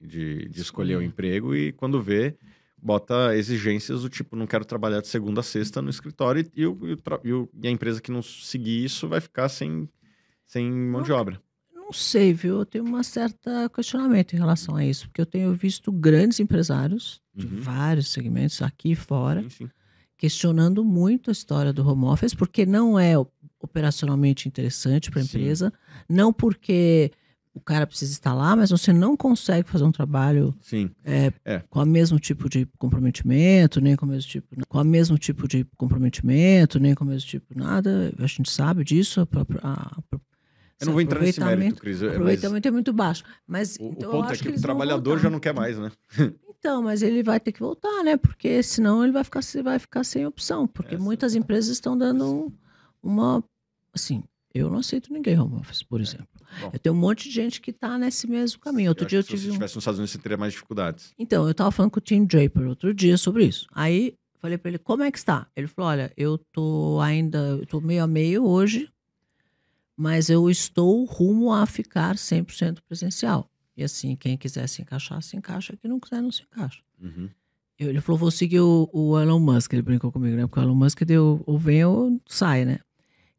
[0.00, 2.36] de, de escolher o emprego e quando vê,
[2.76, 6.66] bota exigências do tipo, não quero trabalhar de segunda a sexta no escritório e, e,
[6.66, 9.88] o, e a empresa que não seguir isso vai ficar sem,
[10.46, 11.40] sem mão de obra.
[11.86, 12.58] Não sei, viu?
[12.58, 17.22] Eu tenho uma certa questionamento em relação a isso, porque eu tenho visto grandes empresários
[17.34, 17.60] de uhum.
[17.60, 19.42] vários segmentos aqui e fora.
[19.42, 19.70] Sim, sim
[20.16, 23.14] questionando muito a história do home office, porque não é
[23.60, 25.72] operacionalmente interessante para a empresa,
[26.08, 27.12] não porque
[27.54, 30.54] o cara precisa estar lá, mas você não consegue fazer um trabalho
[31.04, 31.62] é, é.
[31.70, 35.48] com o mesmo tipo de comprometimento, nem com o mesmo tipo, com o mesmo tipo
[35.48, 38.12] de comprometimento, nem com o mesmo tipo nada.
[38.18, 39.20] A gente sabe disso.
[39.20, 40.18] A, a, a,
[40.80, 42.02] eu não vou entrar nesse mérito, Cris.
[42.02, 42.66] O aproveitamento mas...
[42.66, 43.24] é muito baixo.
[43.46, 45.90] Mas, o, então, o ponto é que, que o trabalhador já não quer mais, né?
[46.58, 48.16] Então, mas ele vai ter que voltar, né?
[48.16, 50.66] Porque senão ele vai ficar, vai ficar sem opção.
[50.66, 52.52] Porque Essa muitas é empresas estão dando
[53.00, 53.44] uma.
[53.92, 56.02] Assim, eu não aceito ninguém home office, por é.
[56.02, 56.26] exemplo.
[56.60, 56.70] Bom.
[56.72, 58.88] Eu tenho um monte de gente que está nesse mesmo caminho.
[58.88, 59.36] Outro dia eu tive.
[59.36, 61.12] Se você estivesse nos Estados Unidos, você teria mais dificuldades.
[61.16, 63.68] Então, eu estava falando com o Tim Draper outro dia sobre isso.
[63.72, 65.46] Aí falei para ele, como é que está?
[65.54, 68.88] Ele falou: olha, eu tô ainda, eu tô meio a meio hoje,
[69.96, 73.50] mas eu estou rumo a ficar 100% presencial.
[73.76, 75.76] E assim, quem quiser se encaixar, se encaixa.
[75.76, 76.82] Quem não quiser, não se encaixa.
[77.00, 77.28] Uhum.
[77.78, 79.72] Eu, ele falou, vou seguir o, o, Elon Musk.
[79.72, 80.46] Ele brincou comigo, né?
[80.46, 82.78] Porque o Elon Musk deu ou vem ou sai, né?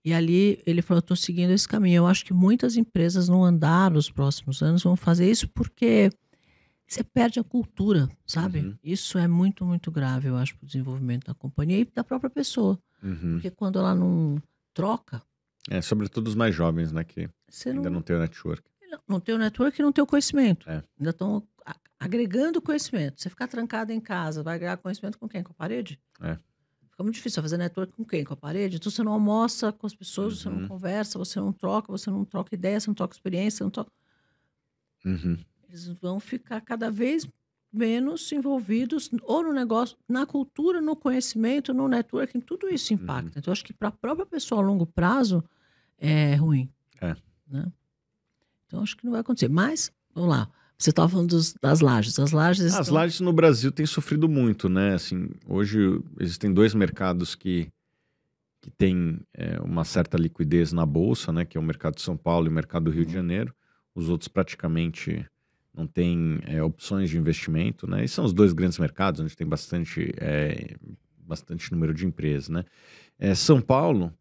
[0.06, 1.98] E ali ele falou, estou seguindo esse caminho.
[1.98, 6.10] Eu acho que muitas empresas não andar nos próximos anos vão fazer isso porque
[6.88, 8.60] você perde a cultura, sabe?
[8.60, 8.76] Uhum.
[8.84, 12.30] Isso é muito, muito grave, eu acho, para o desenvolvimento da companhia e da própria
[12.30, 12.80] pessoa.
[13.04, 13.34] Uhum.
[13.34, 14.42] Porque quando ela não
[14.74, 15.22] troca...
[15.70, 17.04] É, sobretudo os mais jovens, né?
[17.04, 17.30] Que
[17.66, 18.64] ainda não, não tem o network
[19.08, 20.70] não tem o network e não tem o conhecimento.
[20.70, 20.84] É.
[21.00, 21.44] Ainda estão
[22.00, 23.20] agregando conhecimento.
[23.20, 25.44] Você ficar trancado em casa, vai agregar conhecimento com quem?
[25.44, 26.00] Com a parede?
[26.22, 26.38] É.
[26.90, 28.24] Fica muito difícil fazer network com quem?
[28.24, 28.78] Com a parede.
[28.78, 30.40] Então você não almoça com as pessoas, uhum.
[30.40, 30.68] você não uhum.
[30.68, 33.92] conversa, você não troca, você não troca ideia, você não troca experiência, você não troca.
[35.06, 35.38] Uhum.
[35.68, 37.28] Eles vão ficar cada vez
[37.72, 43.26] menos envolvidos ou no negócio, na cultura, no conhecimento, no networking, tudo isso impacta.
[43.26, 43.34] Uhum.
[43.38, 45.44] Então, acho que para a própria pessoa a longo prazo
[46.00, 46.70] é ruim.
[47.02, 47.16] É.
[47.50, 47.66] Né?
[48.66, 49.50] Então acho que não vai acontecer.
[49.50, 50.50] Mas, vamos lá.
[50.78, 52.20] Você estava falando dos, das lajes.
[52.20, 52.66] As lajes.
[52.66, 52.94] As estão...
[52.94, 54.94] lajes no Brasil têm sofrido muito, né?
[54.94, 55.80] Assim, hoje
[56.20, 57.72] existem dois mercados que,
[58.62, 61.46] que têm é, uma certa liquidez na bolsa, né?
[61.46, 63.54] Que é o mercado de São Paulo e o mercado do Rio de Janeiro.
[63.96, 65.26] Os outros praticamente
[65.74, 68.04] não têm é, opções de investimento, né?
[68.04, 70.76] E são os dois grandes mercados onde tem bastante, é,
[71.18, 72.64] bastante número de empresas, né?
[73.18, 74.14] É, São Paulo,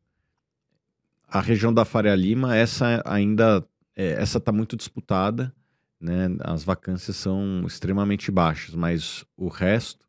[1.27, 5.53] a região da Faria Lima, essa ainda é, essa está muito disputada,
[6.01, 6.29] né?
[6.41, 10.07] As vacâncias são extremamente baixas, mas o resto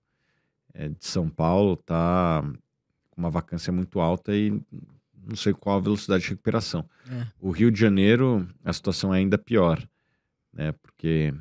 [0.74, 2.44] é, de São Paulo está
[3.10, 4.52] com uma vacância muito alta e
[5.28, 6.88] não sei qual a velocidade de recuperação.
[7.10, 7.28] É.
[7.40, 9.82] O Rio de Janeiro, a situação é ainda pior,
[10.54, 10.74] né?
[10.74, 11.34] Porque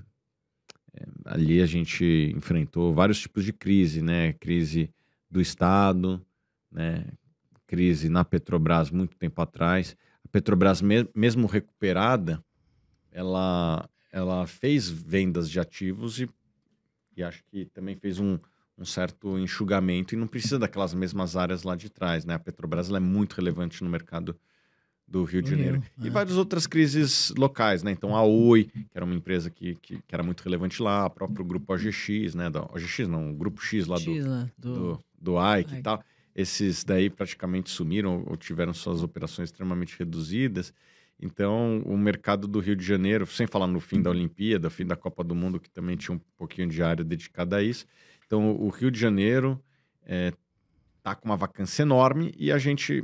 [0.94, 4.32] é, ali a gente enfrentou vários tipos de crise, né?
[4.34, 4.90] Crise
[5.30, 6.24] do Estado,
[6.70, 7.04] né?
[7.66, 9.96] Crise na Petrobras muito tempo atrás.
[10.24, 10.82] A Petrobras,
[11.14, 12.42] mesmo recuperada,
[13.10, 16.28] ela, ela fez vendas de ativos e,
[17.16, 18.38] e acho que também fez um,
[18.78, 22.34] um certo enxugamento e não precisa daquelas mesmas áreas lá de trás, né?
[22.34, 24.38] A Petrobras é muito relevante no mercado
[25.06, 25.76] do Rio de Janeiro.
[25.76, 26.10] Rio, E é.
[26.10, 27.92] várias outras crises locais, né?
[27.92, 31.10] Então a Oi, que era uma empresa que, que, que era muito relevante lá, o
[31.10, 32.50] próprio grupo OGX, né?
[32.50, 35.82] Da, OGX não, o grupo X lá do, X lá, do, do, do Ike e
[35.82, 36.02] tal.
[36.36, 40.70] Esses daí praticamente sumiram ou tiveram suas operações extremamente reduzidas.
[41.18, 44.94] Então, o mercado do Rio de Janeiro, sem falar no fim da Olimpíada, fim da
[44.94, 47.86] Copa do Mundo, que também tinha um pouquinho de área dedicada a isso.
[48.26, 49.58] Então, o Rio de Janeiro
[50.98, 53.02] está com uma vacância enorme e a gente,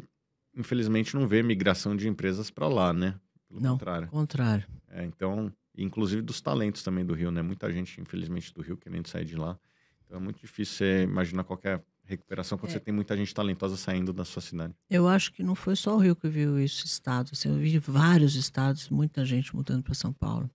[0.55, 3.19] infelizmente, não vê migração de empresas para lá, né?
[3.49, 3.79] Pelo Não.
[3.79, 4.09] contrário.
[4.09, 4.67] contrário.
[4.91, 7.41] É, então, inclusive dos talentos também do Rio, né?
[7.41, 9.59] Muita gente, infelizmente, do Rio querendo sair de lá.
[10.05, 12.75] Então é muito difícil você imaginar qualquer recuperação quando É.
[12.75, 14.75] você tem muita gente talentosa saindo da sua cidade.
[14.89, 17.31] Eu acho que não foi só o Rio que viu isso, estado.
[17.33, 20.51] Assim, eu vi vários estados, muita gente mudando para São Paulo.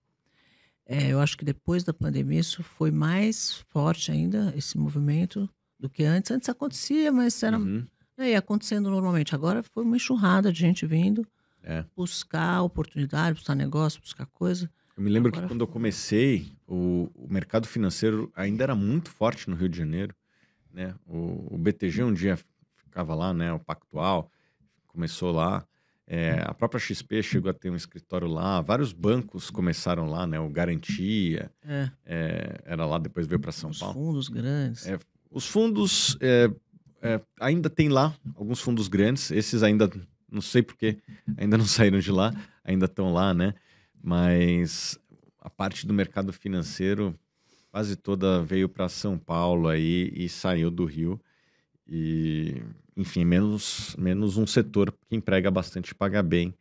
[0.86, 5.50] É, eu acho que depois da pandemia isso foi mais forte ainda, esse movimento,
[5.80, 6.32] do que antes.
[6.32, 7.86] Antes acontecia, mas era Uhum.
[8.18, 9.36] né, ia acontecendo normalmente.
[9.36, 11.28] Agora foi uma enxurrada de gente vindo
[11.62, 11.84] É.
[11.96, 14.72] buscar oportunidade, buscar negócio, buscar coisa.
[14.96, 19.12] Eu me lembro Agora que quando eu comecei, o, o mercado financeiro ainda era muito
[19.12, 20.16] forte no Rio de Janeiro.
[20.72, 20.94] Né?
[21.06, 22.38] O, o BTG um dia
[22.76, 23.52] ficava lá, né?
[23.54, 24.32] o Pactual
[24.88, 25.66] começou lá.
[26.10, 28.62] É, a própria XP chegou a ter um escritório lá.
[28.62, 30.40] Vários bancos começaram lá, né?
[30.40, 33.94] o Garantia É, é, era lá, depois veio para São os Paulo.
[33.94, 34.88] fundos grandes.
[34.88, 34.98] É,
[35.30, 36.50] Os fundos é,
[37.02, 39.32] é, ainda tem lá alguns fundos grandes.
[39.32, 39.92] Esses ainda
[40.32, 40.98] não sei porque
[41.38, 43.54] ainda não saíram de lá, ainda estão lá, né?
[44.02, 44.98] Mas
[45.40, 47.18] a parte do mercado financeiro
[47.72, 51.20] quase toda veio para São Paulo aí e saiu do Rio.
[51.88, 52.62] E
[52.96, 56.54] enfim, menos menos um setor que emprega bastante e paga bem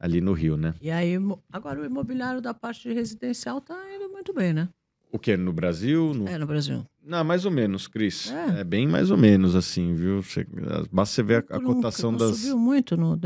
[0.00, 0.74] ali no Rio, né?
[0.80, 1.14] E aí,
[1.52, 4.68] agora o imobiliário da parte de residencial tá indo muito bem, né?
[5.10, 6.12] O que no Brasil?
[6.12, 6.28] No...
[6.28, 6.84] É, no Brasil.
[7.02, 8.30] Não, mais ou menos, Cris.
[8.30, 8.60] É.
[8.60, 8.64] É.
[8.64, 10.22] bem mais ou menos assim, viu?
[10.22, 10.46] Você-
[10.92, 12.36] basta você ver a, a um- cotação não das.
[12.36, 13.18] Subiu muito no-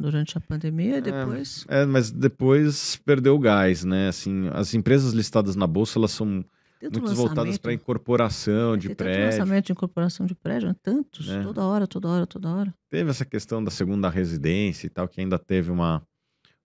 [0.00, 1.64] durante a pandemia e depois.
[1.68, 4.08] É, mas depois perdeu o gás, né?
[4.08, 6.44] Assim, as empresas listadas na bolsa elas são
[6.86, 9.24] tanto muito voltadas lançamento, para incorporação de tem tanto prédio.
[9.26, 10.76] lançamento de incorporação de prédio, né?
[10.82, 11.42] tantos, É.
[11.42, 12.74] toda hora, toda hora, toda hora.
[12.90, 16.02] Teve essa questão da segunda residência e tal, que ainda teve uma,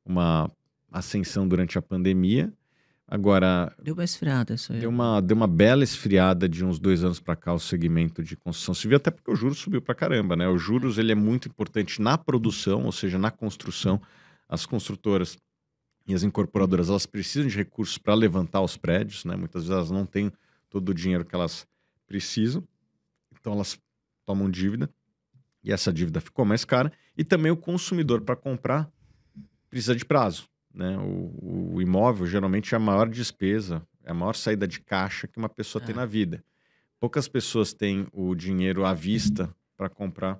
[0.05, 0.49] uma
[0.91, 2.51] ascensão durante a pandemia.
[3.07, 4.79] Agora, Deu uma esfriada isso aí.
[4.79, 8.35] deu uma, deu uma bela esfriada de uns dois anos para cá o segmento de
[8.37, 10.47] construção civil, até porque o juros subiu para caramba, né?
[10.47, 14.01] O juros ele é muito importante na produção, ou seja, na construção.
[14.47, 15.37] As construtoras
[16.05, 19.35] e as incorporadoras elas precisam de recursos para levantar os prédios, né?
[19.35, 20.31] Muitas vezes elas não têm
[20.69, 21.67] todo o dinheiro que elas
[22.07, 22.67] precisam,
[23.39, 23.79] então elas
[24.25, 24.89] tomam dívida
[25.63, 26.91] e essa dívida ficou mais cara.
[27.17, 28.91] E também o consumidor para comprar
[29.69, 30.97] precisa de prazo, né?
[30.97, 35.37] O, o imóvel geralmente é a maior despesa, é a maior saída de caixa que
[35.37, 35.97] uma pessoa tem É.
[35.97, 36.43] na vida.
[36.99, 40.39] Poucas pessoas têm o dinheiro à vista para comprar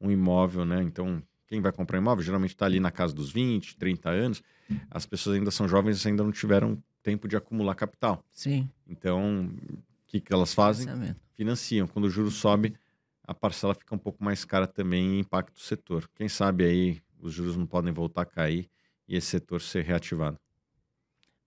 [0.00, 0.82] um imóvel, né?
[0.82, 4.42] Então, quem vai comprar imóvel geralmente está ali na casa dos 20, 30 anos.
[4.90, 8.24] As pessoas ainda são jovens e ainda não tiveram tempo de acumular capital.
[8.32, 10.86] Sim, Então, o que, que elas fazem?
[11.34, 11.86] Financiam.
[11.86, 12.74] Quando o juro sobe,
[13.22, 16.08] a parcela fica um pouco mais cara também e impacta o setor.
[16.14, 18.68] Quem sabe aí os juros não podem voltar a cair
[19.08, 20.38] e esse setor ser reativado.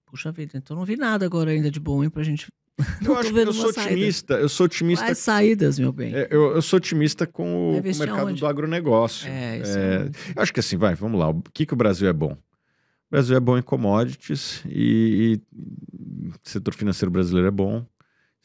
[0.06, 2.52] Puxa vida, então não vi nada agora ainda de bom, hein, pra gente.
[3.06, 3.92] Eu acho que eu sou saída.
[3.92, 4.34] otimista.
[4.36, 5.06] Eu sou otimista.
[5.06, 6.14] Quais saídas, meu bem?
[6.16, 9.30] é, eu, eu sou otimista com o, com o mercado do agronegócio.
[9.30, 11.30] É, isso É, eu acho que assim, vai, vamos lá.
[11.30, 12.32] O que, que o Brasil é bom?
[12.32, 17.86] O Brasil é bom em commodities e, e setor financeiro brasileiro é bom.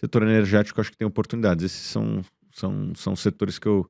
[0.01, 1.65] Setor energético, acho que tem oportunidades.
[1.65, 2.23] Esses são,
[2.53, 3.89] são, são setores que eu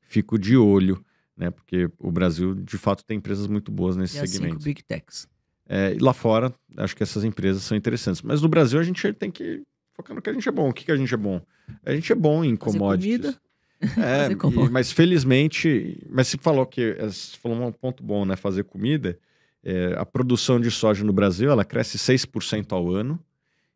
[0.00, 1.02] fico de olho,
[1.36, 1.50] né?
[1.50, 4.64] Porque o Brasil, de fato, tem empresas muito boas nesse E as cinco segmento.
[4.64, 5.28] Big Techs.
[5.68, 8.22] É, e lá fora, acho que essas empresas são interessantes.
[8.22, 9.62] Mas no Brasil, a gente tem que
[9.96, 10.68] focar no que a gente é bom.
[10.68, 11.40] O que, que a gente é bom?
[11.84, 13.36] A gente é bom em commodities.
[13.80, 13.96] comida.
[13.98, 18.36] É, e- mas felizmente, mas se falou que é, você falou um ponto bom, né?
[18.36, 19.18] Fazer comida.
[19.64, 23.18] É, a produção de soja no Brasil ela cresce 6% ao ano,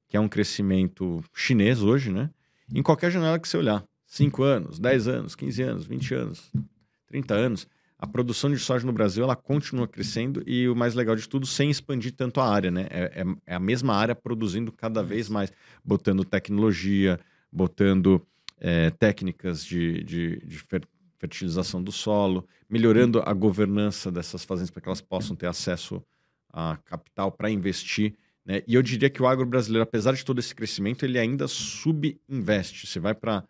[0.08, 2.30] que é um crescimento chinês hoje, né?
[2.72, 6.52] Em qualquer janela que você olhar, 5 anos, 10 anos, 15 anos, 20 anos,
[7.08, 7.66] 30 anos,
[8.00, 11.46] a produção de soja no Brasil ela continua crescendo e o mais legal de tudo,
[11.46, 12.86] sem expandir tanto a área, né?
[12.88, 15.52] É, é- é a mesma área produzindo cada vez mais,
[15.84, 17.20] botando tecnologia,
[17.52, 18.26] botando
[18.58, 20.88] é, técnicas de, de, de fer-
[21.18, 26.02] fertilização do solo, melhorando a governança dessas fazendas para que elas possam ter acesso
[26.50, 28.14] a capital para investir.
[28.46, 28.62] Né?
[28.66, 32.86] E eu diria que o agro brasileiro, apesar de todo esse crescimento, ele ainda subinveste.
[32.86, 33.44] Você vai para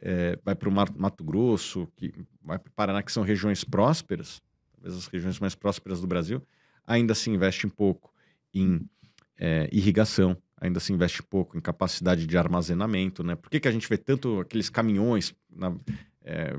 [0.00, 4.42] é, vai para o Mato Grosso, que vai para o Paraná, que são regiões prósperas,
[4.72, 6.42] talvez as regiões mais prósperas do Brasil,
[6.86, 8.12] ainda se investe um pouco
[8.52, 8.80] em
[9.36, 13.34] é, irrigação, ainda se investe pouco em capacidade de armazenamento, né?
[13.34, 15.76] Por que, que a gente vê tanto aqueles caminhões na-
[16.22, 16.58] é,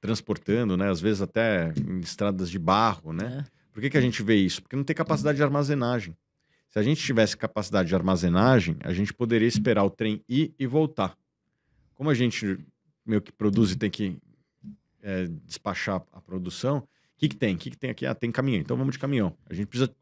[0.00, 0.90] transportando, né?
[0.90, 3.44] Às vezes até em estradas de barro, né?
[3.46, 3.60] É.
[3.72, 4.62] Por que, que a gente vê isso?
[4.62, 6.16] Porque não tem capacidade de armazenagem.
[6.68, 10.66] Se a gente tivesse capacidade de armazenagem, a gente poderia esperar o trem ir e
[10.66, 11.16] voltar.
[11.94, 12.58] Como a gente
[13.10, 14.16] meio que produz e tem que
[15.02, 16.86] é, despachar a produção, o
[17.18, 17.54] que, que tem?
[17.54, 18.06] O que, que tem aqui?
[18.06, 18.60] Ah, tem caminhão.
[18.60, 19.36] Então vamos de caminhão.
[19.48, 19.94] A gente precisa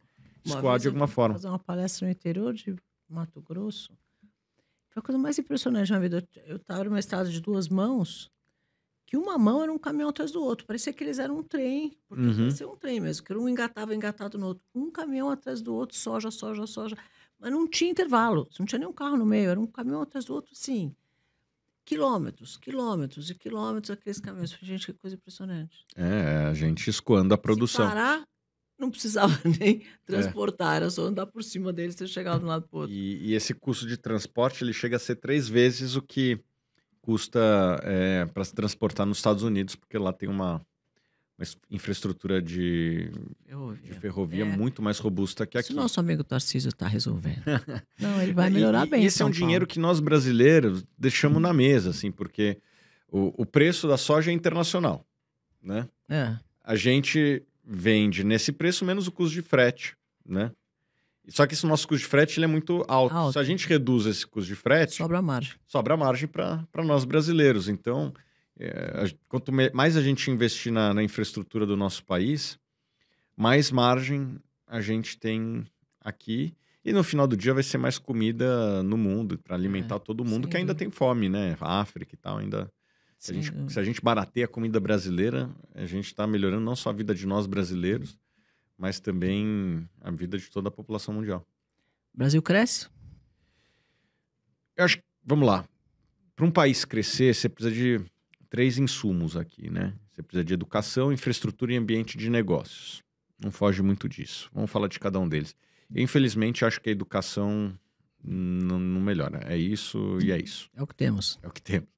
[0.44, 1.34] escoar de alguma forma.
[1.34, 2.76] fazer uma palestra no interior de
[3.08, 3.90] Mato Grosso.
[4.90, 6.26] Foi a coisa mais impressionante na vida.
[6.46, 8.30] Eu estava numa estrada de duas mãos,
[9.06, 10.66] que uma mão era um caminhão atrás do outro.
[10.66, 12.36] Parecia que eles eram um trem, porque Uhum.
[12.36, 14.64] parecia um trem mesmo, que um engatava engatado no outro.
[14.74, 16.96] Um caminhão atrás do outro, soja, soja, soja.
[17.38, 20.34] Mas não tinha intervalo, não tinha nenhum carro no meio, era um caminhão atrás do
[20.34, 20.94] outro, sim.
[21.88, 24.54] Quilômetros, quilômetros e quilômetros aqueles caminhões.
[24.60, 25.86] Gente, que coisa impressionante.
[25.96, 27.88] É, a gente escoando a produção.
[27.88, 28.22] Se parar,
[28.78, 32.68] não precisava nem transportar, era só andar por cima deles e chegar de um lado
[32.68, 32.94] para outro.
[32.94, 36.38] E, e esse custo de transporte ele chega a ser três vezes o que
[37.00, 37.80] custa
[38.34, 40.60] para se transportar nos Estados Unidos, porque lá tem uma,
[41.38, 43.10] uma es- infraestrutura de,
[43.46, 43.94] Eu de ouvi.
[44.00, 44.56] ferrovia É.
[44.56, 45.72] muito mais robusta que aqui.
[45.72, 47.42] o nosso amigo Tarcísio está resolvendo.
[47.98, 49.00] Não, ele vai melhorar E- bem.
[49.00, 49.72] E em esse é um São dinheiro Paulo.
[49.72, 52.58] que nós brasileiros deixamos na mesa, assim, porque
[53.10, 55.06] o, o preço da soja é internacional,
[55.62, 55.88] né?
[56.08, 56.36] É.
[56.64, 60.50] A gente vende nesse preço menos o custo de frete, né?
[61.28, 63.14] Só que esse nosso custo de frete ele é muito alto.
[63.14, 63.32] Alto.
[63.34, 65.54] Se a gente reduz esse custo de frete, Sobra margem.
[65.66, 67.68] sobra margem para nós brasileiros.
[67.68, 68.12] Então,
[68.58, 72.58] é, quanto mais a gente investir na, na infraestrutura do nosso país,
[73.36, 75.64] mais margem a gente tem
[76.00, 76.54] aqui.
[76.84, 80.48] E no final do dia vai ser mais comida no mundo para alimentar todo mundo
[80.48, 80.90] É, que ainda dúvida.
[80.90, 81.56] tem fome, né?
[81.60, 82.72] A África e tal, ainda.
[83.18, 83.70] Se a, gente, dúvida.
[83.70, 87.14] se a gente barateia a comida brasileira, a gente está melhorando não só a vida
[87.14, 88.18] de nós brasileiros,
[88.76, 91.46] mas também a vida de toda a população mundial.
[92.14, 92.88] O Brasil cresce?
[94.76, 95.64] Eu acho que, vamos lá.
[96.36, 98.00] Para um país crescer, você precisa de
[98.48, 99.94] três insumos aqui, né?
[100.10, 103.02] Você precisa de educação, infraestrutura e ambiente de negócios.
[103.42, 104.50] Não foge muito disso.
[104.52, 105.54] Vamos falar de cada um deles.
[105.94, 107.72] Eu, infelizmente, acho que a educação
[108.22, 109.40] não, não melhora.
[109.46, 110.68] É isso e é isso.
[110.74, 111.38] É o que temos.
[111.42, 111.88] É o que temos.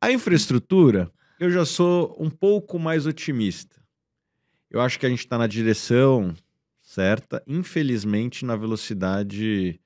[0.00, 3.82] a infraestrutura, eu já sou um pouco mais otimista.
[4.70, 6.34] Eu acho que a gente está na direção
[6.82, 9.80] certa, infelizmente, na velocidade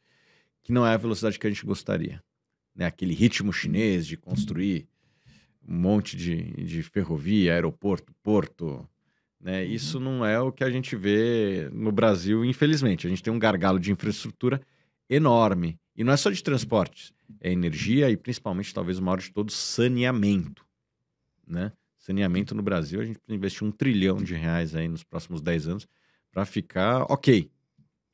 [0.62, 2.23] que não é a velocidade que a gente gostaria.
[2.75, 2.85] Né?
[2.85, 4.89] Aquele ritmo chinês de construir
[5.69, 8.89] um monte de, de ferrovia, aeroporto, porto.
[9.39, 9.64] Né?
[9.66, 13.07] Isso não é o que a gente vê no Brasil, infelizmente.
[13.07, 14.62] A gente tem um gargalo de infraestrutura
[15.11, 15.79] enorme.
[15.95, 19.55] E não é só de transportes, é energia e principalmente, talvez o maior de todos,
[19.55, 20.64] saneamento.
[21.47, 21.73] Né?
[21.99, 25.69] Saneamento no Brasil, a gente precisa investir um trilhão de reais aí nos próximos 10
[25.69, 25.89] anos
[26.31, 27.51] para ficar ok,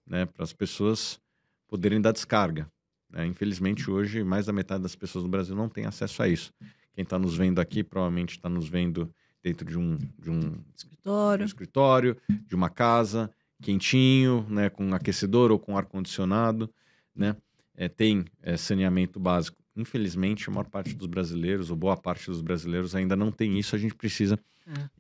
[0.06, 0.24] né?
[0.24, 1.20] para as pessoas
[1.68, 2.66] poderem dar descarga.
[3.10, 3.26] né?
[3.26, 6.52] Infelizmente, hoje, mais da metade das pessoas no Brasil não tem acesso a isso.
[6.94, 11.44] Quem está nos vendo aqui provavelmente está nos vendo dentro de um, de um Escritório.
[11.44, 12.16] escritório,
[12.46, 13.30] de uma casa,
[13.60, 16.70] quentinho, né, com aquecedor ou com ar-condicionado,
[17.14, 17.36] né?
[17.76, 19.58] É, tem é, saneamento básico.
[19.76, 23.74] Infelizmente, a maior parte dos brasileiros, ou boa parte dos brasileiros, ainda não tem isso.
[23.74, 24.38] A gente precisa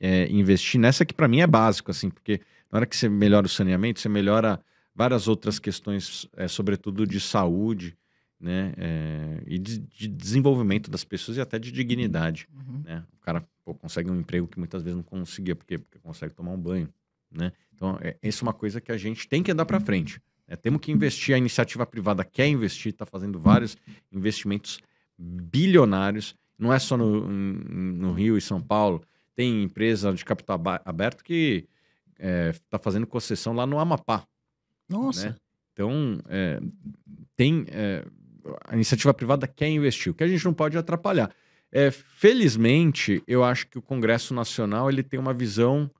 [0.00, 2.40] é, investir nessa que, para mim, é básico, assim, porque
[2.70, 4.60] na hora que você melhora o saneamento, você melhora
[4.94, 7.96] várias outras questões, é, sobretudo de saúde,
[8.44, 8.74] né?
[8.76, 12.82] é, e de, de desenvolvimento das pessoas e até de dignidade Uhum.
[12.84, 13.02] né?
[13.14, 15.78] O cara pô, consegue um emprego que muitas vezes não conseguia, por quê?
[15.78, 16.88] Porque consegue tomar um banho,
[17.30, 17.52] né?
[17.74, 20.20] Então, é, isso é uma coisa que a gente tem que andar para frente.
[20.46, 20.56] né?
[20.56, 23.76] Temos que investir, a iniciativa privada quer investir, está fazendo vários
[24.12, 24.78] investimentos
[25.18, 29.02] bilionários, não é só no, no Rio e São Paulo,
[29.34, 31.66] tem empresa de capital aberto que
[32.18, 34.26] está fazendo concessão lá no Amapá,
[34.88, 35.30] Nossa.
[35.30, 35.36] né?
[35.72, 36.60] Então, é,
[37.36, 38.04] tem é,
[38.66, 41.30] a iniciativa privada quer investir, o que a gente não pode atrapalhar.
[41.70, 45.90] É, felizmente, eu acho que o Congresso Nacional ele tem uma visão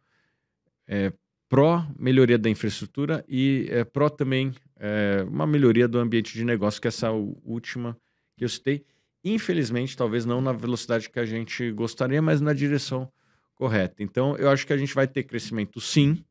[0.87, 1.13] é,
[1.49, 6.81] pró melhoria da infraestrutura e é, pró também é, uma melhoria do ambiente de negócio,
[6.81, 7.97] que é essa última
[8.37, 8.85] que eu citei.
[9.25, 13.11] Infelizmente, talvez não na velocidade que a gente gostaria, mas na direção
[13.55, 14.03] correta.
[14.03, 16.23] Então, eu acho que a gente vai ter crescimento sim,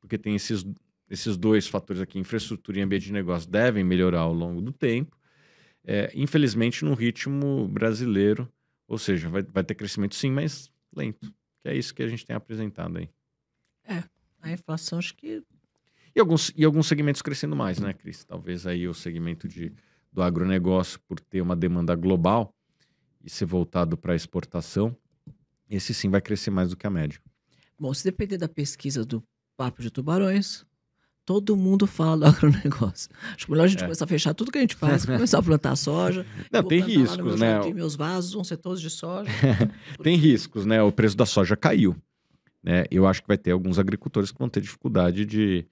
[0.00, 0.64] porque tem esses
[1.10, 5.18] esses dois fatores aqui, infraestrutura e ambiente de negócio, devem melhorar ao longo do tempo.
[5.84, 8.50] É, infelizmente, no ritmo brasileiro,
[8.86, 11.32] ou seja, vai, vai ter crescimento sim, mas lento.
[11.62, 13.08] Que é isso que a gente tem apresentado aí.
[14.42, 15.42] A inflação, acho que
[16.14, 18.24] E alguns, e alguns segmentos crescendo mais, né, Cris?
[18.24, 19.72] Talvez aí o segmento de,
[20.12, 22.54] do agronegócio, por ter uma demanda global
[23.22, 24.96] e ser voltado para a exportação,
[25.68, 27.20] esse sim vai crescer mais do que a média.
[27.78, 29.22] Bom, se depender da pesquisa do
[29.56, 30.64] Papo de Tubarões,
[31.24, 33.08] Todo mundo fala do agronegócio.
[33.36, 33.84] Acho melhor a gente É.
[33.84, 36.26] começar a fechar tudo que a gente faz, começar a plantar soja.
[36.50, 37.50] Não, tem riscos, né?
[37.52, 39.30] jardim, meus vasos vão ser todos de soja.
[40.02, 40.82] Tem riscos, né?
[40.82, 41.94] O preço da soja caiu.
[42.62, 42.84] Né?
[42.90, 45.66] Eu acho que vai ter alguns agricultores que vão ter dificuldade de,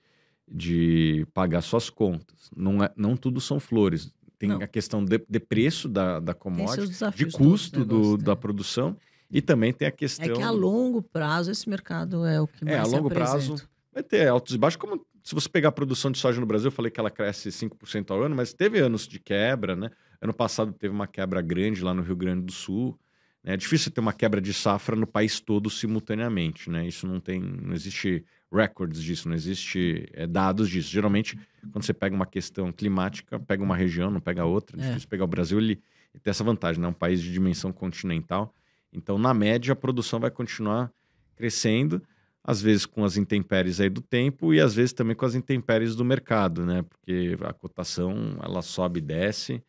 [0.51, 2.51] de pagar suas contas.
[2.57, 4.11] Não, é, não tudo são flores.
[4.39, 4.63] Tem Não.
[4.63, 8.41] a questão de, de preço da, da commodity, de custo do do, da né?
[8.41, 8.97] produção
[9.31, 10.25] e também tem a questão.
[10.27, 13.57] É que a longo prazo esse mercado é o que mais É, a longo prazo.
[13.99, 16.69] Vai ter altos e baixos, como se você pegar a produção de soja no Brasil,
[16.69, 19.91] eu falei que ela cresce 5% ao ano, mas teve anos de quebra, né?
[20.23, 22.97] Ano passado teve uma quebra grande lá no Rio Grande do Sul.
[23.43, 23.55] né?
[23.55, 26.87] É difícil ter uma quebra de safra no país todo simultaneamente, né?
[26.87, 30.89] Isso não tem, não existe records disso, não existe é, dados disso.
[30.91, 31.37] Geralmente,
[31.73, 34.81] quando você pega uma questão climática, pega uma região, não pega outra.
[34.81, 34.87] É É.
[34.91, 35.83] difícil pegar o Brasil, ele,
[36.15, 36.87] ele tem essa vantagem, né?
[36.87, 38.55] É um país de dimensão continental.
[38.93, 40.89] Então, na média, a produção vai continuar
[41.35, 42.01] crescendo
[42.45, 45.95] às vezes com as intempéries aí do tempo e às vezes também com as intempéries
[45.95, 46.83] do mercado, né?
[46.83, 49.63] Porque a cotação ela sobe e desce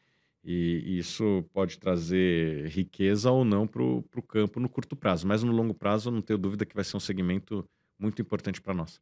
[0.43, 5.28] e isso pode trazer riqueza ou não para o campo no curto prazo.
[5.28, 7.67] Mas no longo prazo, eu não tenho dúvida que vai ser um segmento
[7.99, 9.01] muito importante para nós.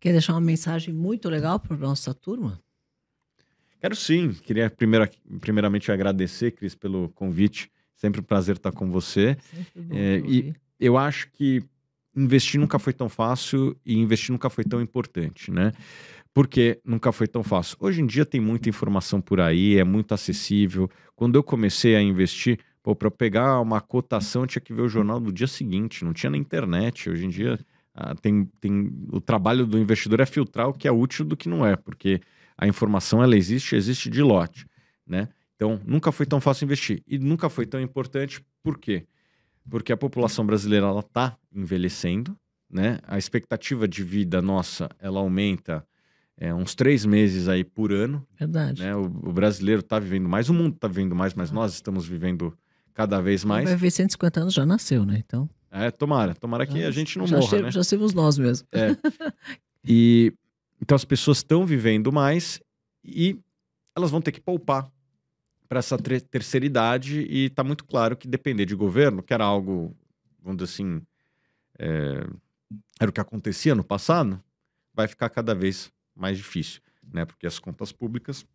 [0.00, 2.60] Quer deixar uma mensagem muito legal para nossa turma?
[3.80, 4.32] Quero sim.
[4.32, 5.08] Queria primeiro,
[5.40, 7.70] primeiramente agradecer, Cris, pelo convite.
[7.94, 9.36] Sempre um prazer estar com você.
[9.90, 11.62] É, e- eu acho que
[12.16, 15.72] investir nunca foi tão fácil e investir nunca foi tão importante, né?
[16.32, 17.76] Porque nunca foi tão fácil.
[17.80, 20.90] Hoje em dia tem muita informação por aí, é muito acessível.
[21.14, 22.58] Quando eu comecei a investir,
[22.94, 26.36] para pegar uma cotação tinha que ver o jornal do dia seguinte, não tinha na
[26.36, 27.10] internet.
[27.10, 27.58] Hoje em dia
[27.94, 31.48] ah, tem, tem o trabalho do investidor é filtrar o que é útil do que
[31.48, 32.20] não é, porque
[32.56, 34.66] a informação ela existe, existe de lote,
[35.06, 35.28] né?
[35.56, 38.44] Então nunca foi tão fácil investir e nunca foi tão importante.
[38.62, 39.06] Por quê?
[39.70, 42.36] Porque a população brasileira ela está envelhecendo,
[42.70, 42.98] né?
[43.06, 45.86] A expectativa de vida nossa ela aumenta
[46.36, 48.82] é, uns três meses aí por ano, Verdade.
[48.82, 48.94] né?
[48.94, 52.56] O, o brasileiro está vivendo mais, o mundo está vivendo mais, mas nós estamos vivendo
[52.92, 53.64] cada vez mais.
[53.68, 55.22] Vai ver 150 anos já nasceu, né?
[55.24, 55.48] Então.
[55.70, 57.70] É, tomara, tomara que a gente não já morra, che- né?
[57.70, 58.64] Já somos nós mesmos.
[59.88, 60.32] E
[60.82, 62.60] então as pessoas estão vivendo mais
[63.04, 63.38] e
[63.94, 64.90] elas vão ter que poupar
[65.68, 69.94] para essa terceira idade e está muito claro que depender de governo, que era algo,
[70.42, 71.02] vamos dizer assim,
[71.78, 72.26] é,
[73.00, 74.42] era o que acontecia no passado,
[74.94, 76.80] vai ficar cada vez mais difícil,
[77.12, 77.24] né?
[77.24, 78.46] Porque as contas públicas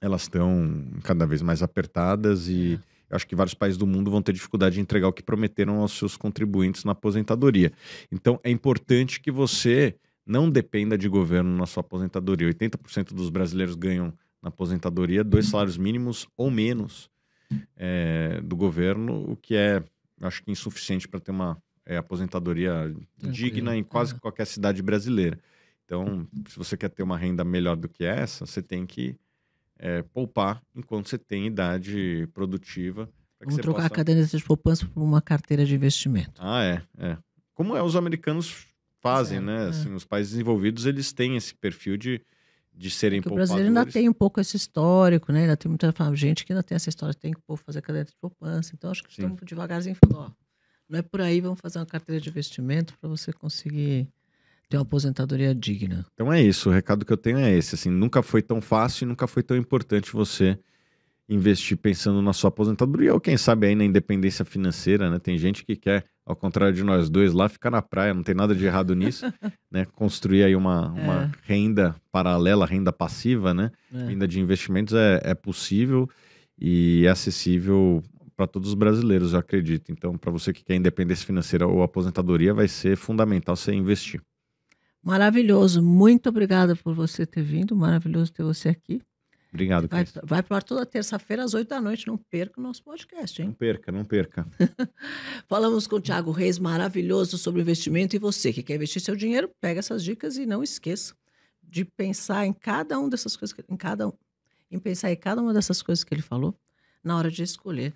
[0.00, 2.78] elas estão cada vez mais apertadas e
[3.08, 5.80] eu acho que vários países do mundo vão ter dificuldade de entregar o que prometeram
[5.80, 7.72] aos seus contribuintes na aposentadoria.
[8.10, 9.94] Então é importante que você
[10.26, 12.48] não dependa de governo na sua aposentadoria.
[12.48, 17.08] 80% dos brasileiros ganham na aposentadoria dois salários mínimos ou menos
[17.76, 19.82] é, do governo, o que é,
[20.20, 24.18] acho que insuficiente para ter uma é, aposentadoria digna em quase é.
[24.18, 25.38] qualquer cidade brasileira.
[25.84, 29.16] Então, se você quer ter uma renda melhor do que essa, você tem que
[29.78, 33.08] é, poupar enquanto você tem idade produtiva.
[33.40, 36.32] Vamos trocar a possa- caderneta de poupança por uma carteira de investimento.
[36.38, 37.18] ah, é, é.
[37.54, 38.66] Como é os americanos
[39.00, 39.66] fazem, né?
[39.66, 39.68] é.
[39.68, 42.20] Assim, os países desenvolvidos, eles têm esse perfil de,
[42.74, 43.50] de serem Porque o poupadores.
[43.50, 45.42] brasileiro ainda tem um pouco esse histórico, né?
[45.42, 48.16] Ainda tem muita gente que ainda tem essa história, tem que pô, fazer caderneta de
[48.20, 48.72] poupança.
[48.74, 49.22] Então, acho que Sim.
[49.22, 50.30] estamos devagarzinho falando, ó,
[50.88, 54.08] não é por aí, vamos fazer uma carteira de investimento para você conseguir
[54.68, 56.06] ter uma aposentadoria digna.
[56.14, 59.04] Então é isso, o recado que eu tenho é esse, assim, nunca foi tão fácil
[59.04, 60.58] e nunca foi tão importante você
[61.28, 65.18] investir pensando na sua aposentadoria ou quem sabe aí na independência financeira, né?
[65.18, 68.34] Tem gente que quer, ao contrário de nós dois lá, ficar na praia, não tem
[68.34, 69.26] nada de errado nisso,
[69.70, 69.84] né?
[69.84, 71.30] Construir aí uma, uma É.
[71.42, 73.70] renda paralela, renda passiva, né?
[73.90, 74.08] né?
[74.08, 76.08] Renda de investimentos é, é possível
[76.58, 78.02] e é acessível
[78.36, 79.92] para todos os brasileiros, eu acredito.
[79.92, 84.20] Então, para você que quer independência financeira ou aposentadoria, vai ser fundamental você investir.
[85.02, 85.82] Maravilhoso.
[85.82, 87.74] Muito obrigada por você ter vindo.
[87.74, 89.00] Maravilhoso ter você aqui.
[89.52, 90.18] Obrigado, Vai, Cris.
[90.24, 92.06] vai para toda terça-feira às 8 da noite.
[92.06, 93.56] Não perca o nosso podcast, Não hein?
[93.58, 94.46] perca, não perca.
[95.46, 98.16] Falamos com o Thiago Reis, maravilhoso, sobre investimento.
[98.16, 101.14] E você que quer investir seu dinheiro, pega essas dicas e não esqueça
[101.62, 104.12] de pensar em cada uma dessas coisas, em cada um,
[104.70, 106.54] em pensar em cada uma dessas coisas que ele falou
[107.04, 107.94] na hora de escolher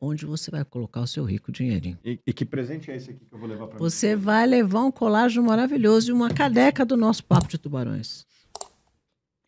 [0.00, 1.98] onde você vai colocar o seu rico dinheirinho.
[2.04, 4.82] E, e que presente é esse aqui que eu vou levar para Você vai levar
[4.84, 8.26] um colágeno maravilhoso e uma caneca do nosso Papo de Tubarões.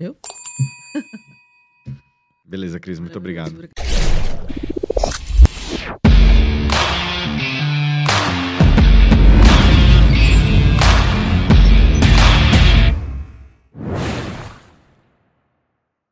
[2.50, 3.54] Beleza, Cris, muito obrigado.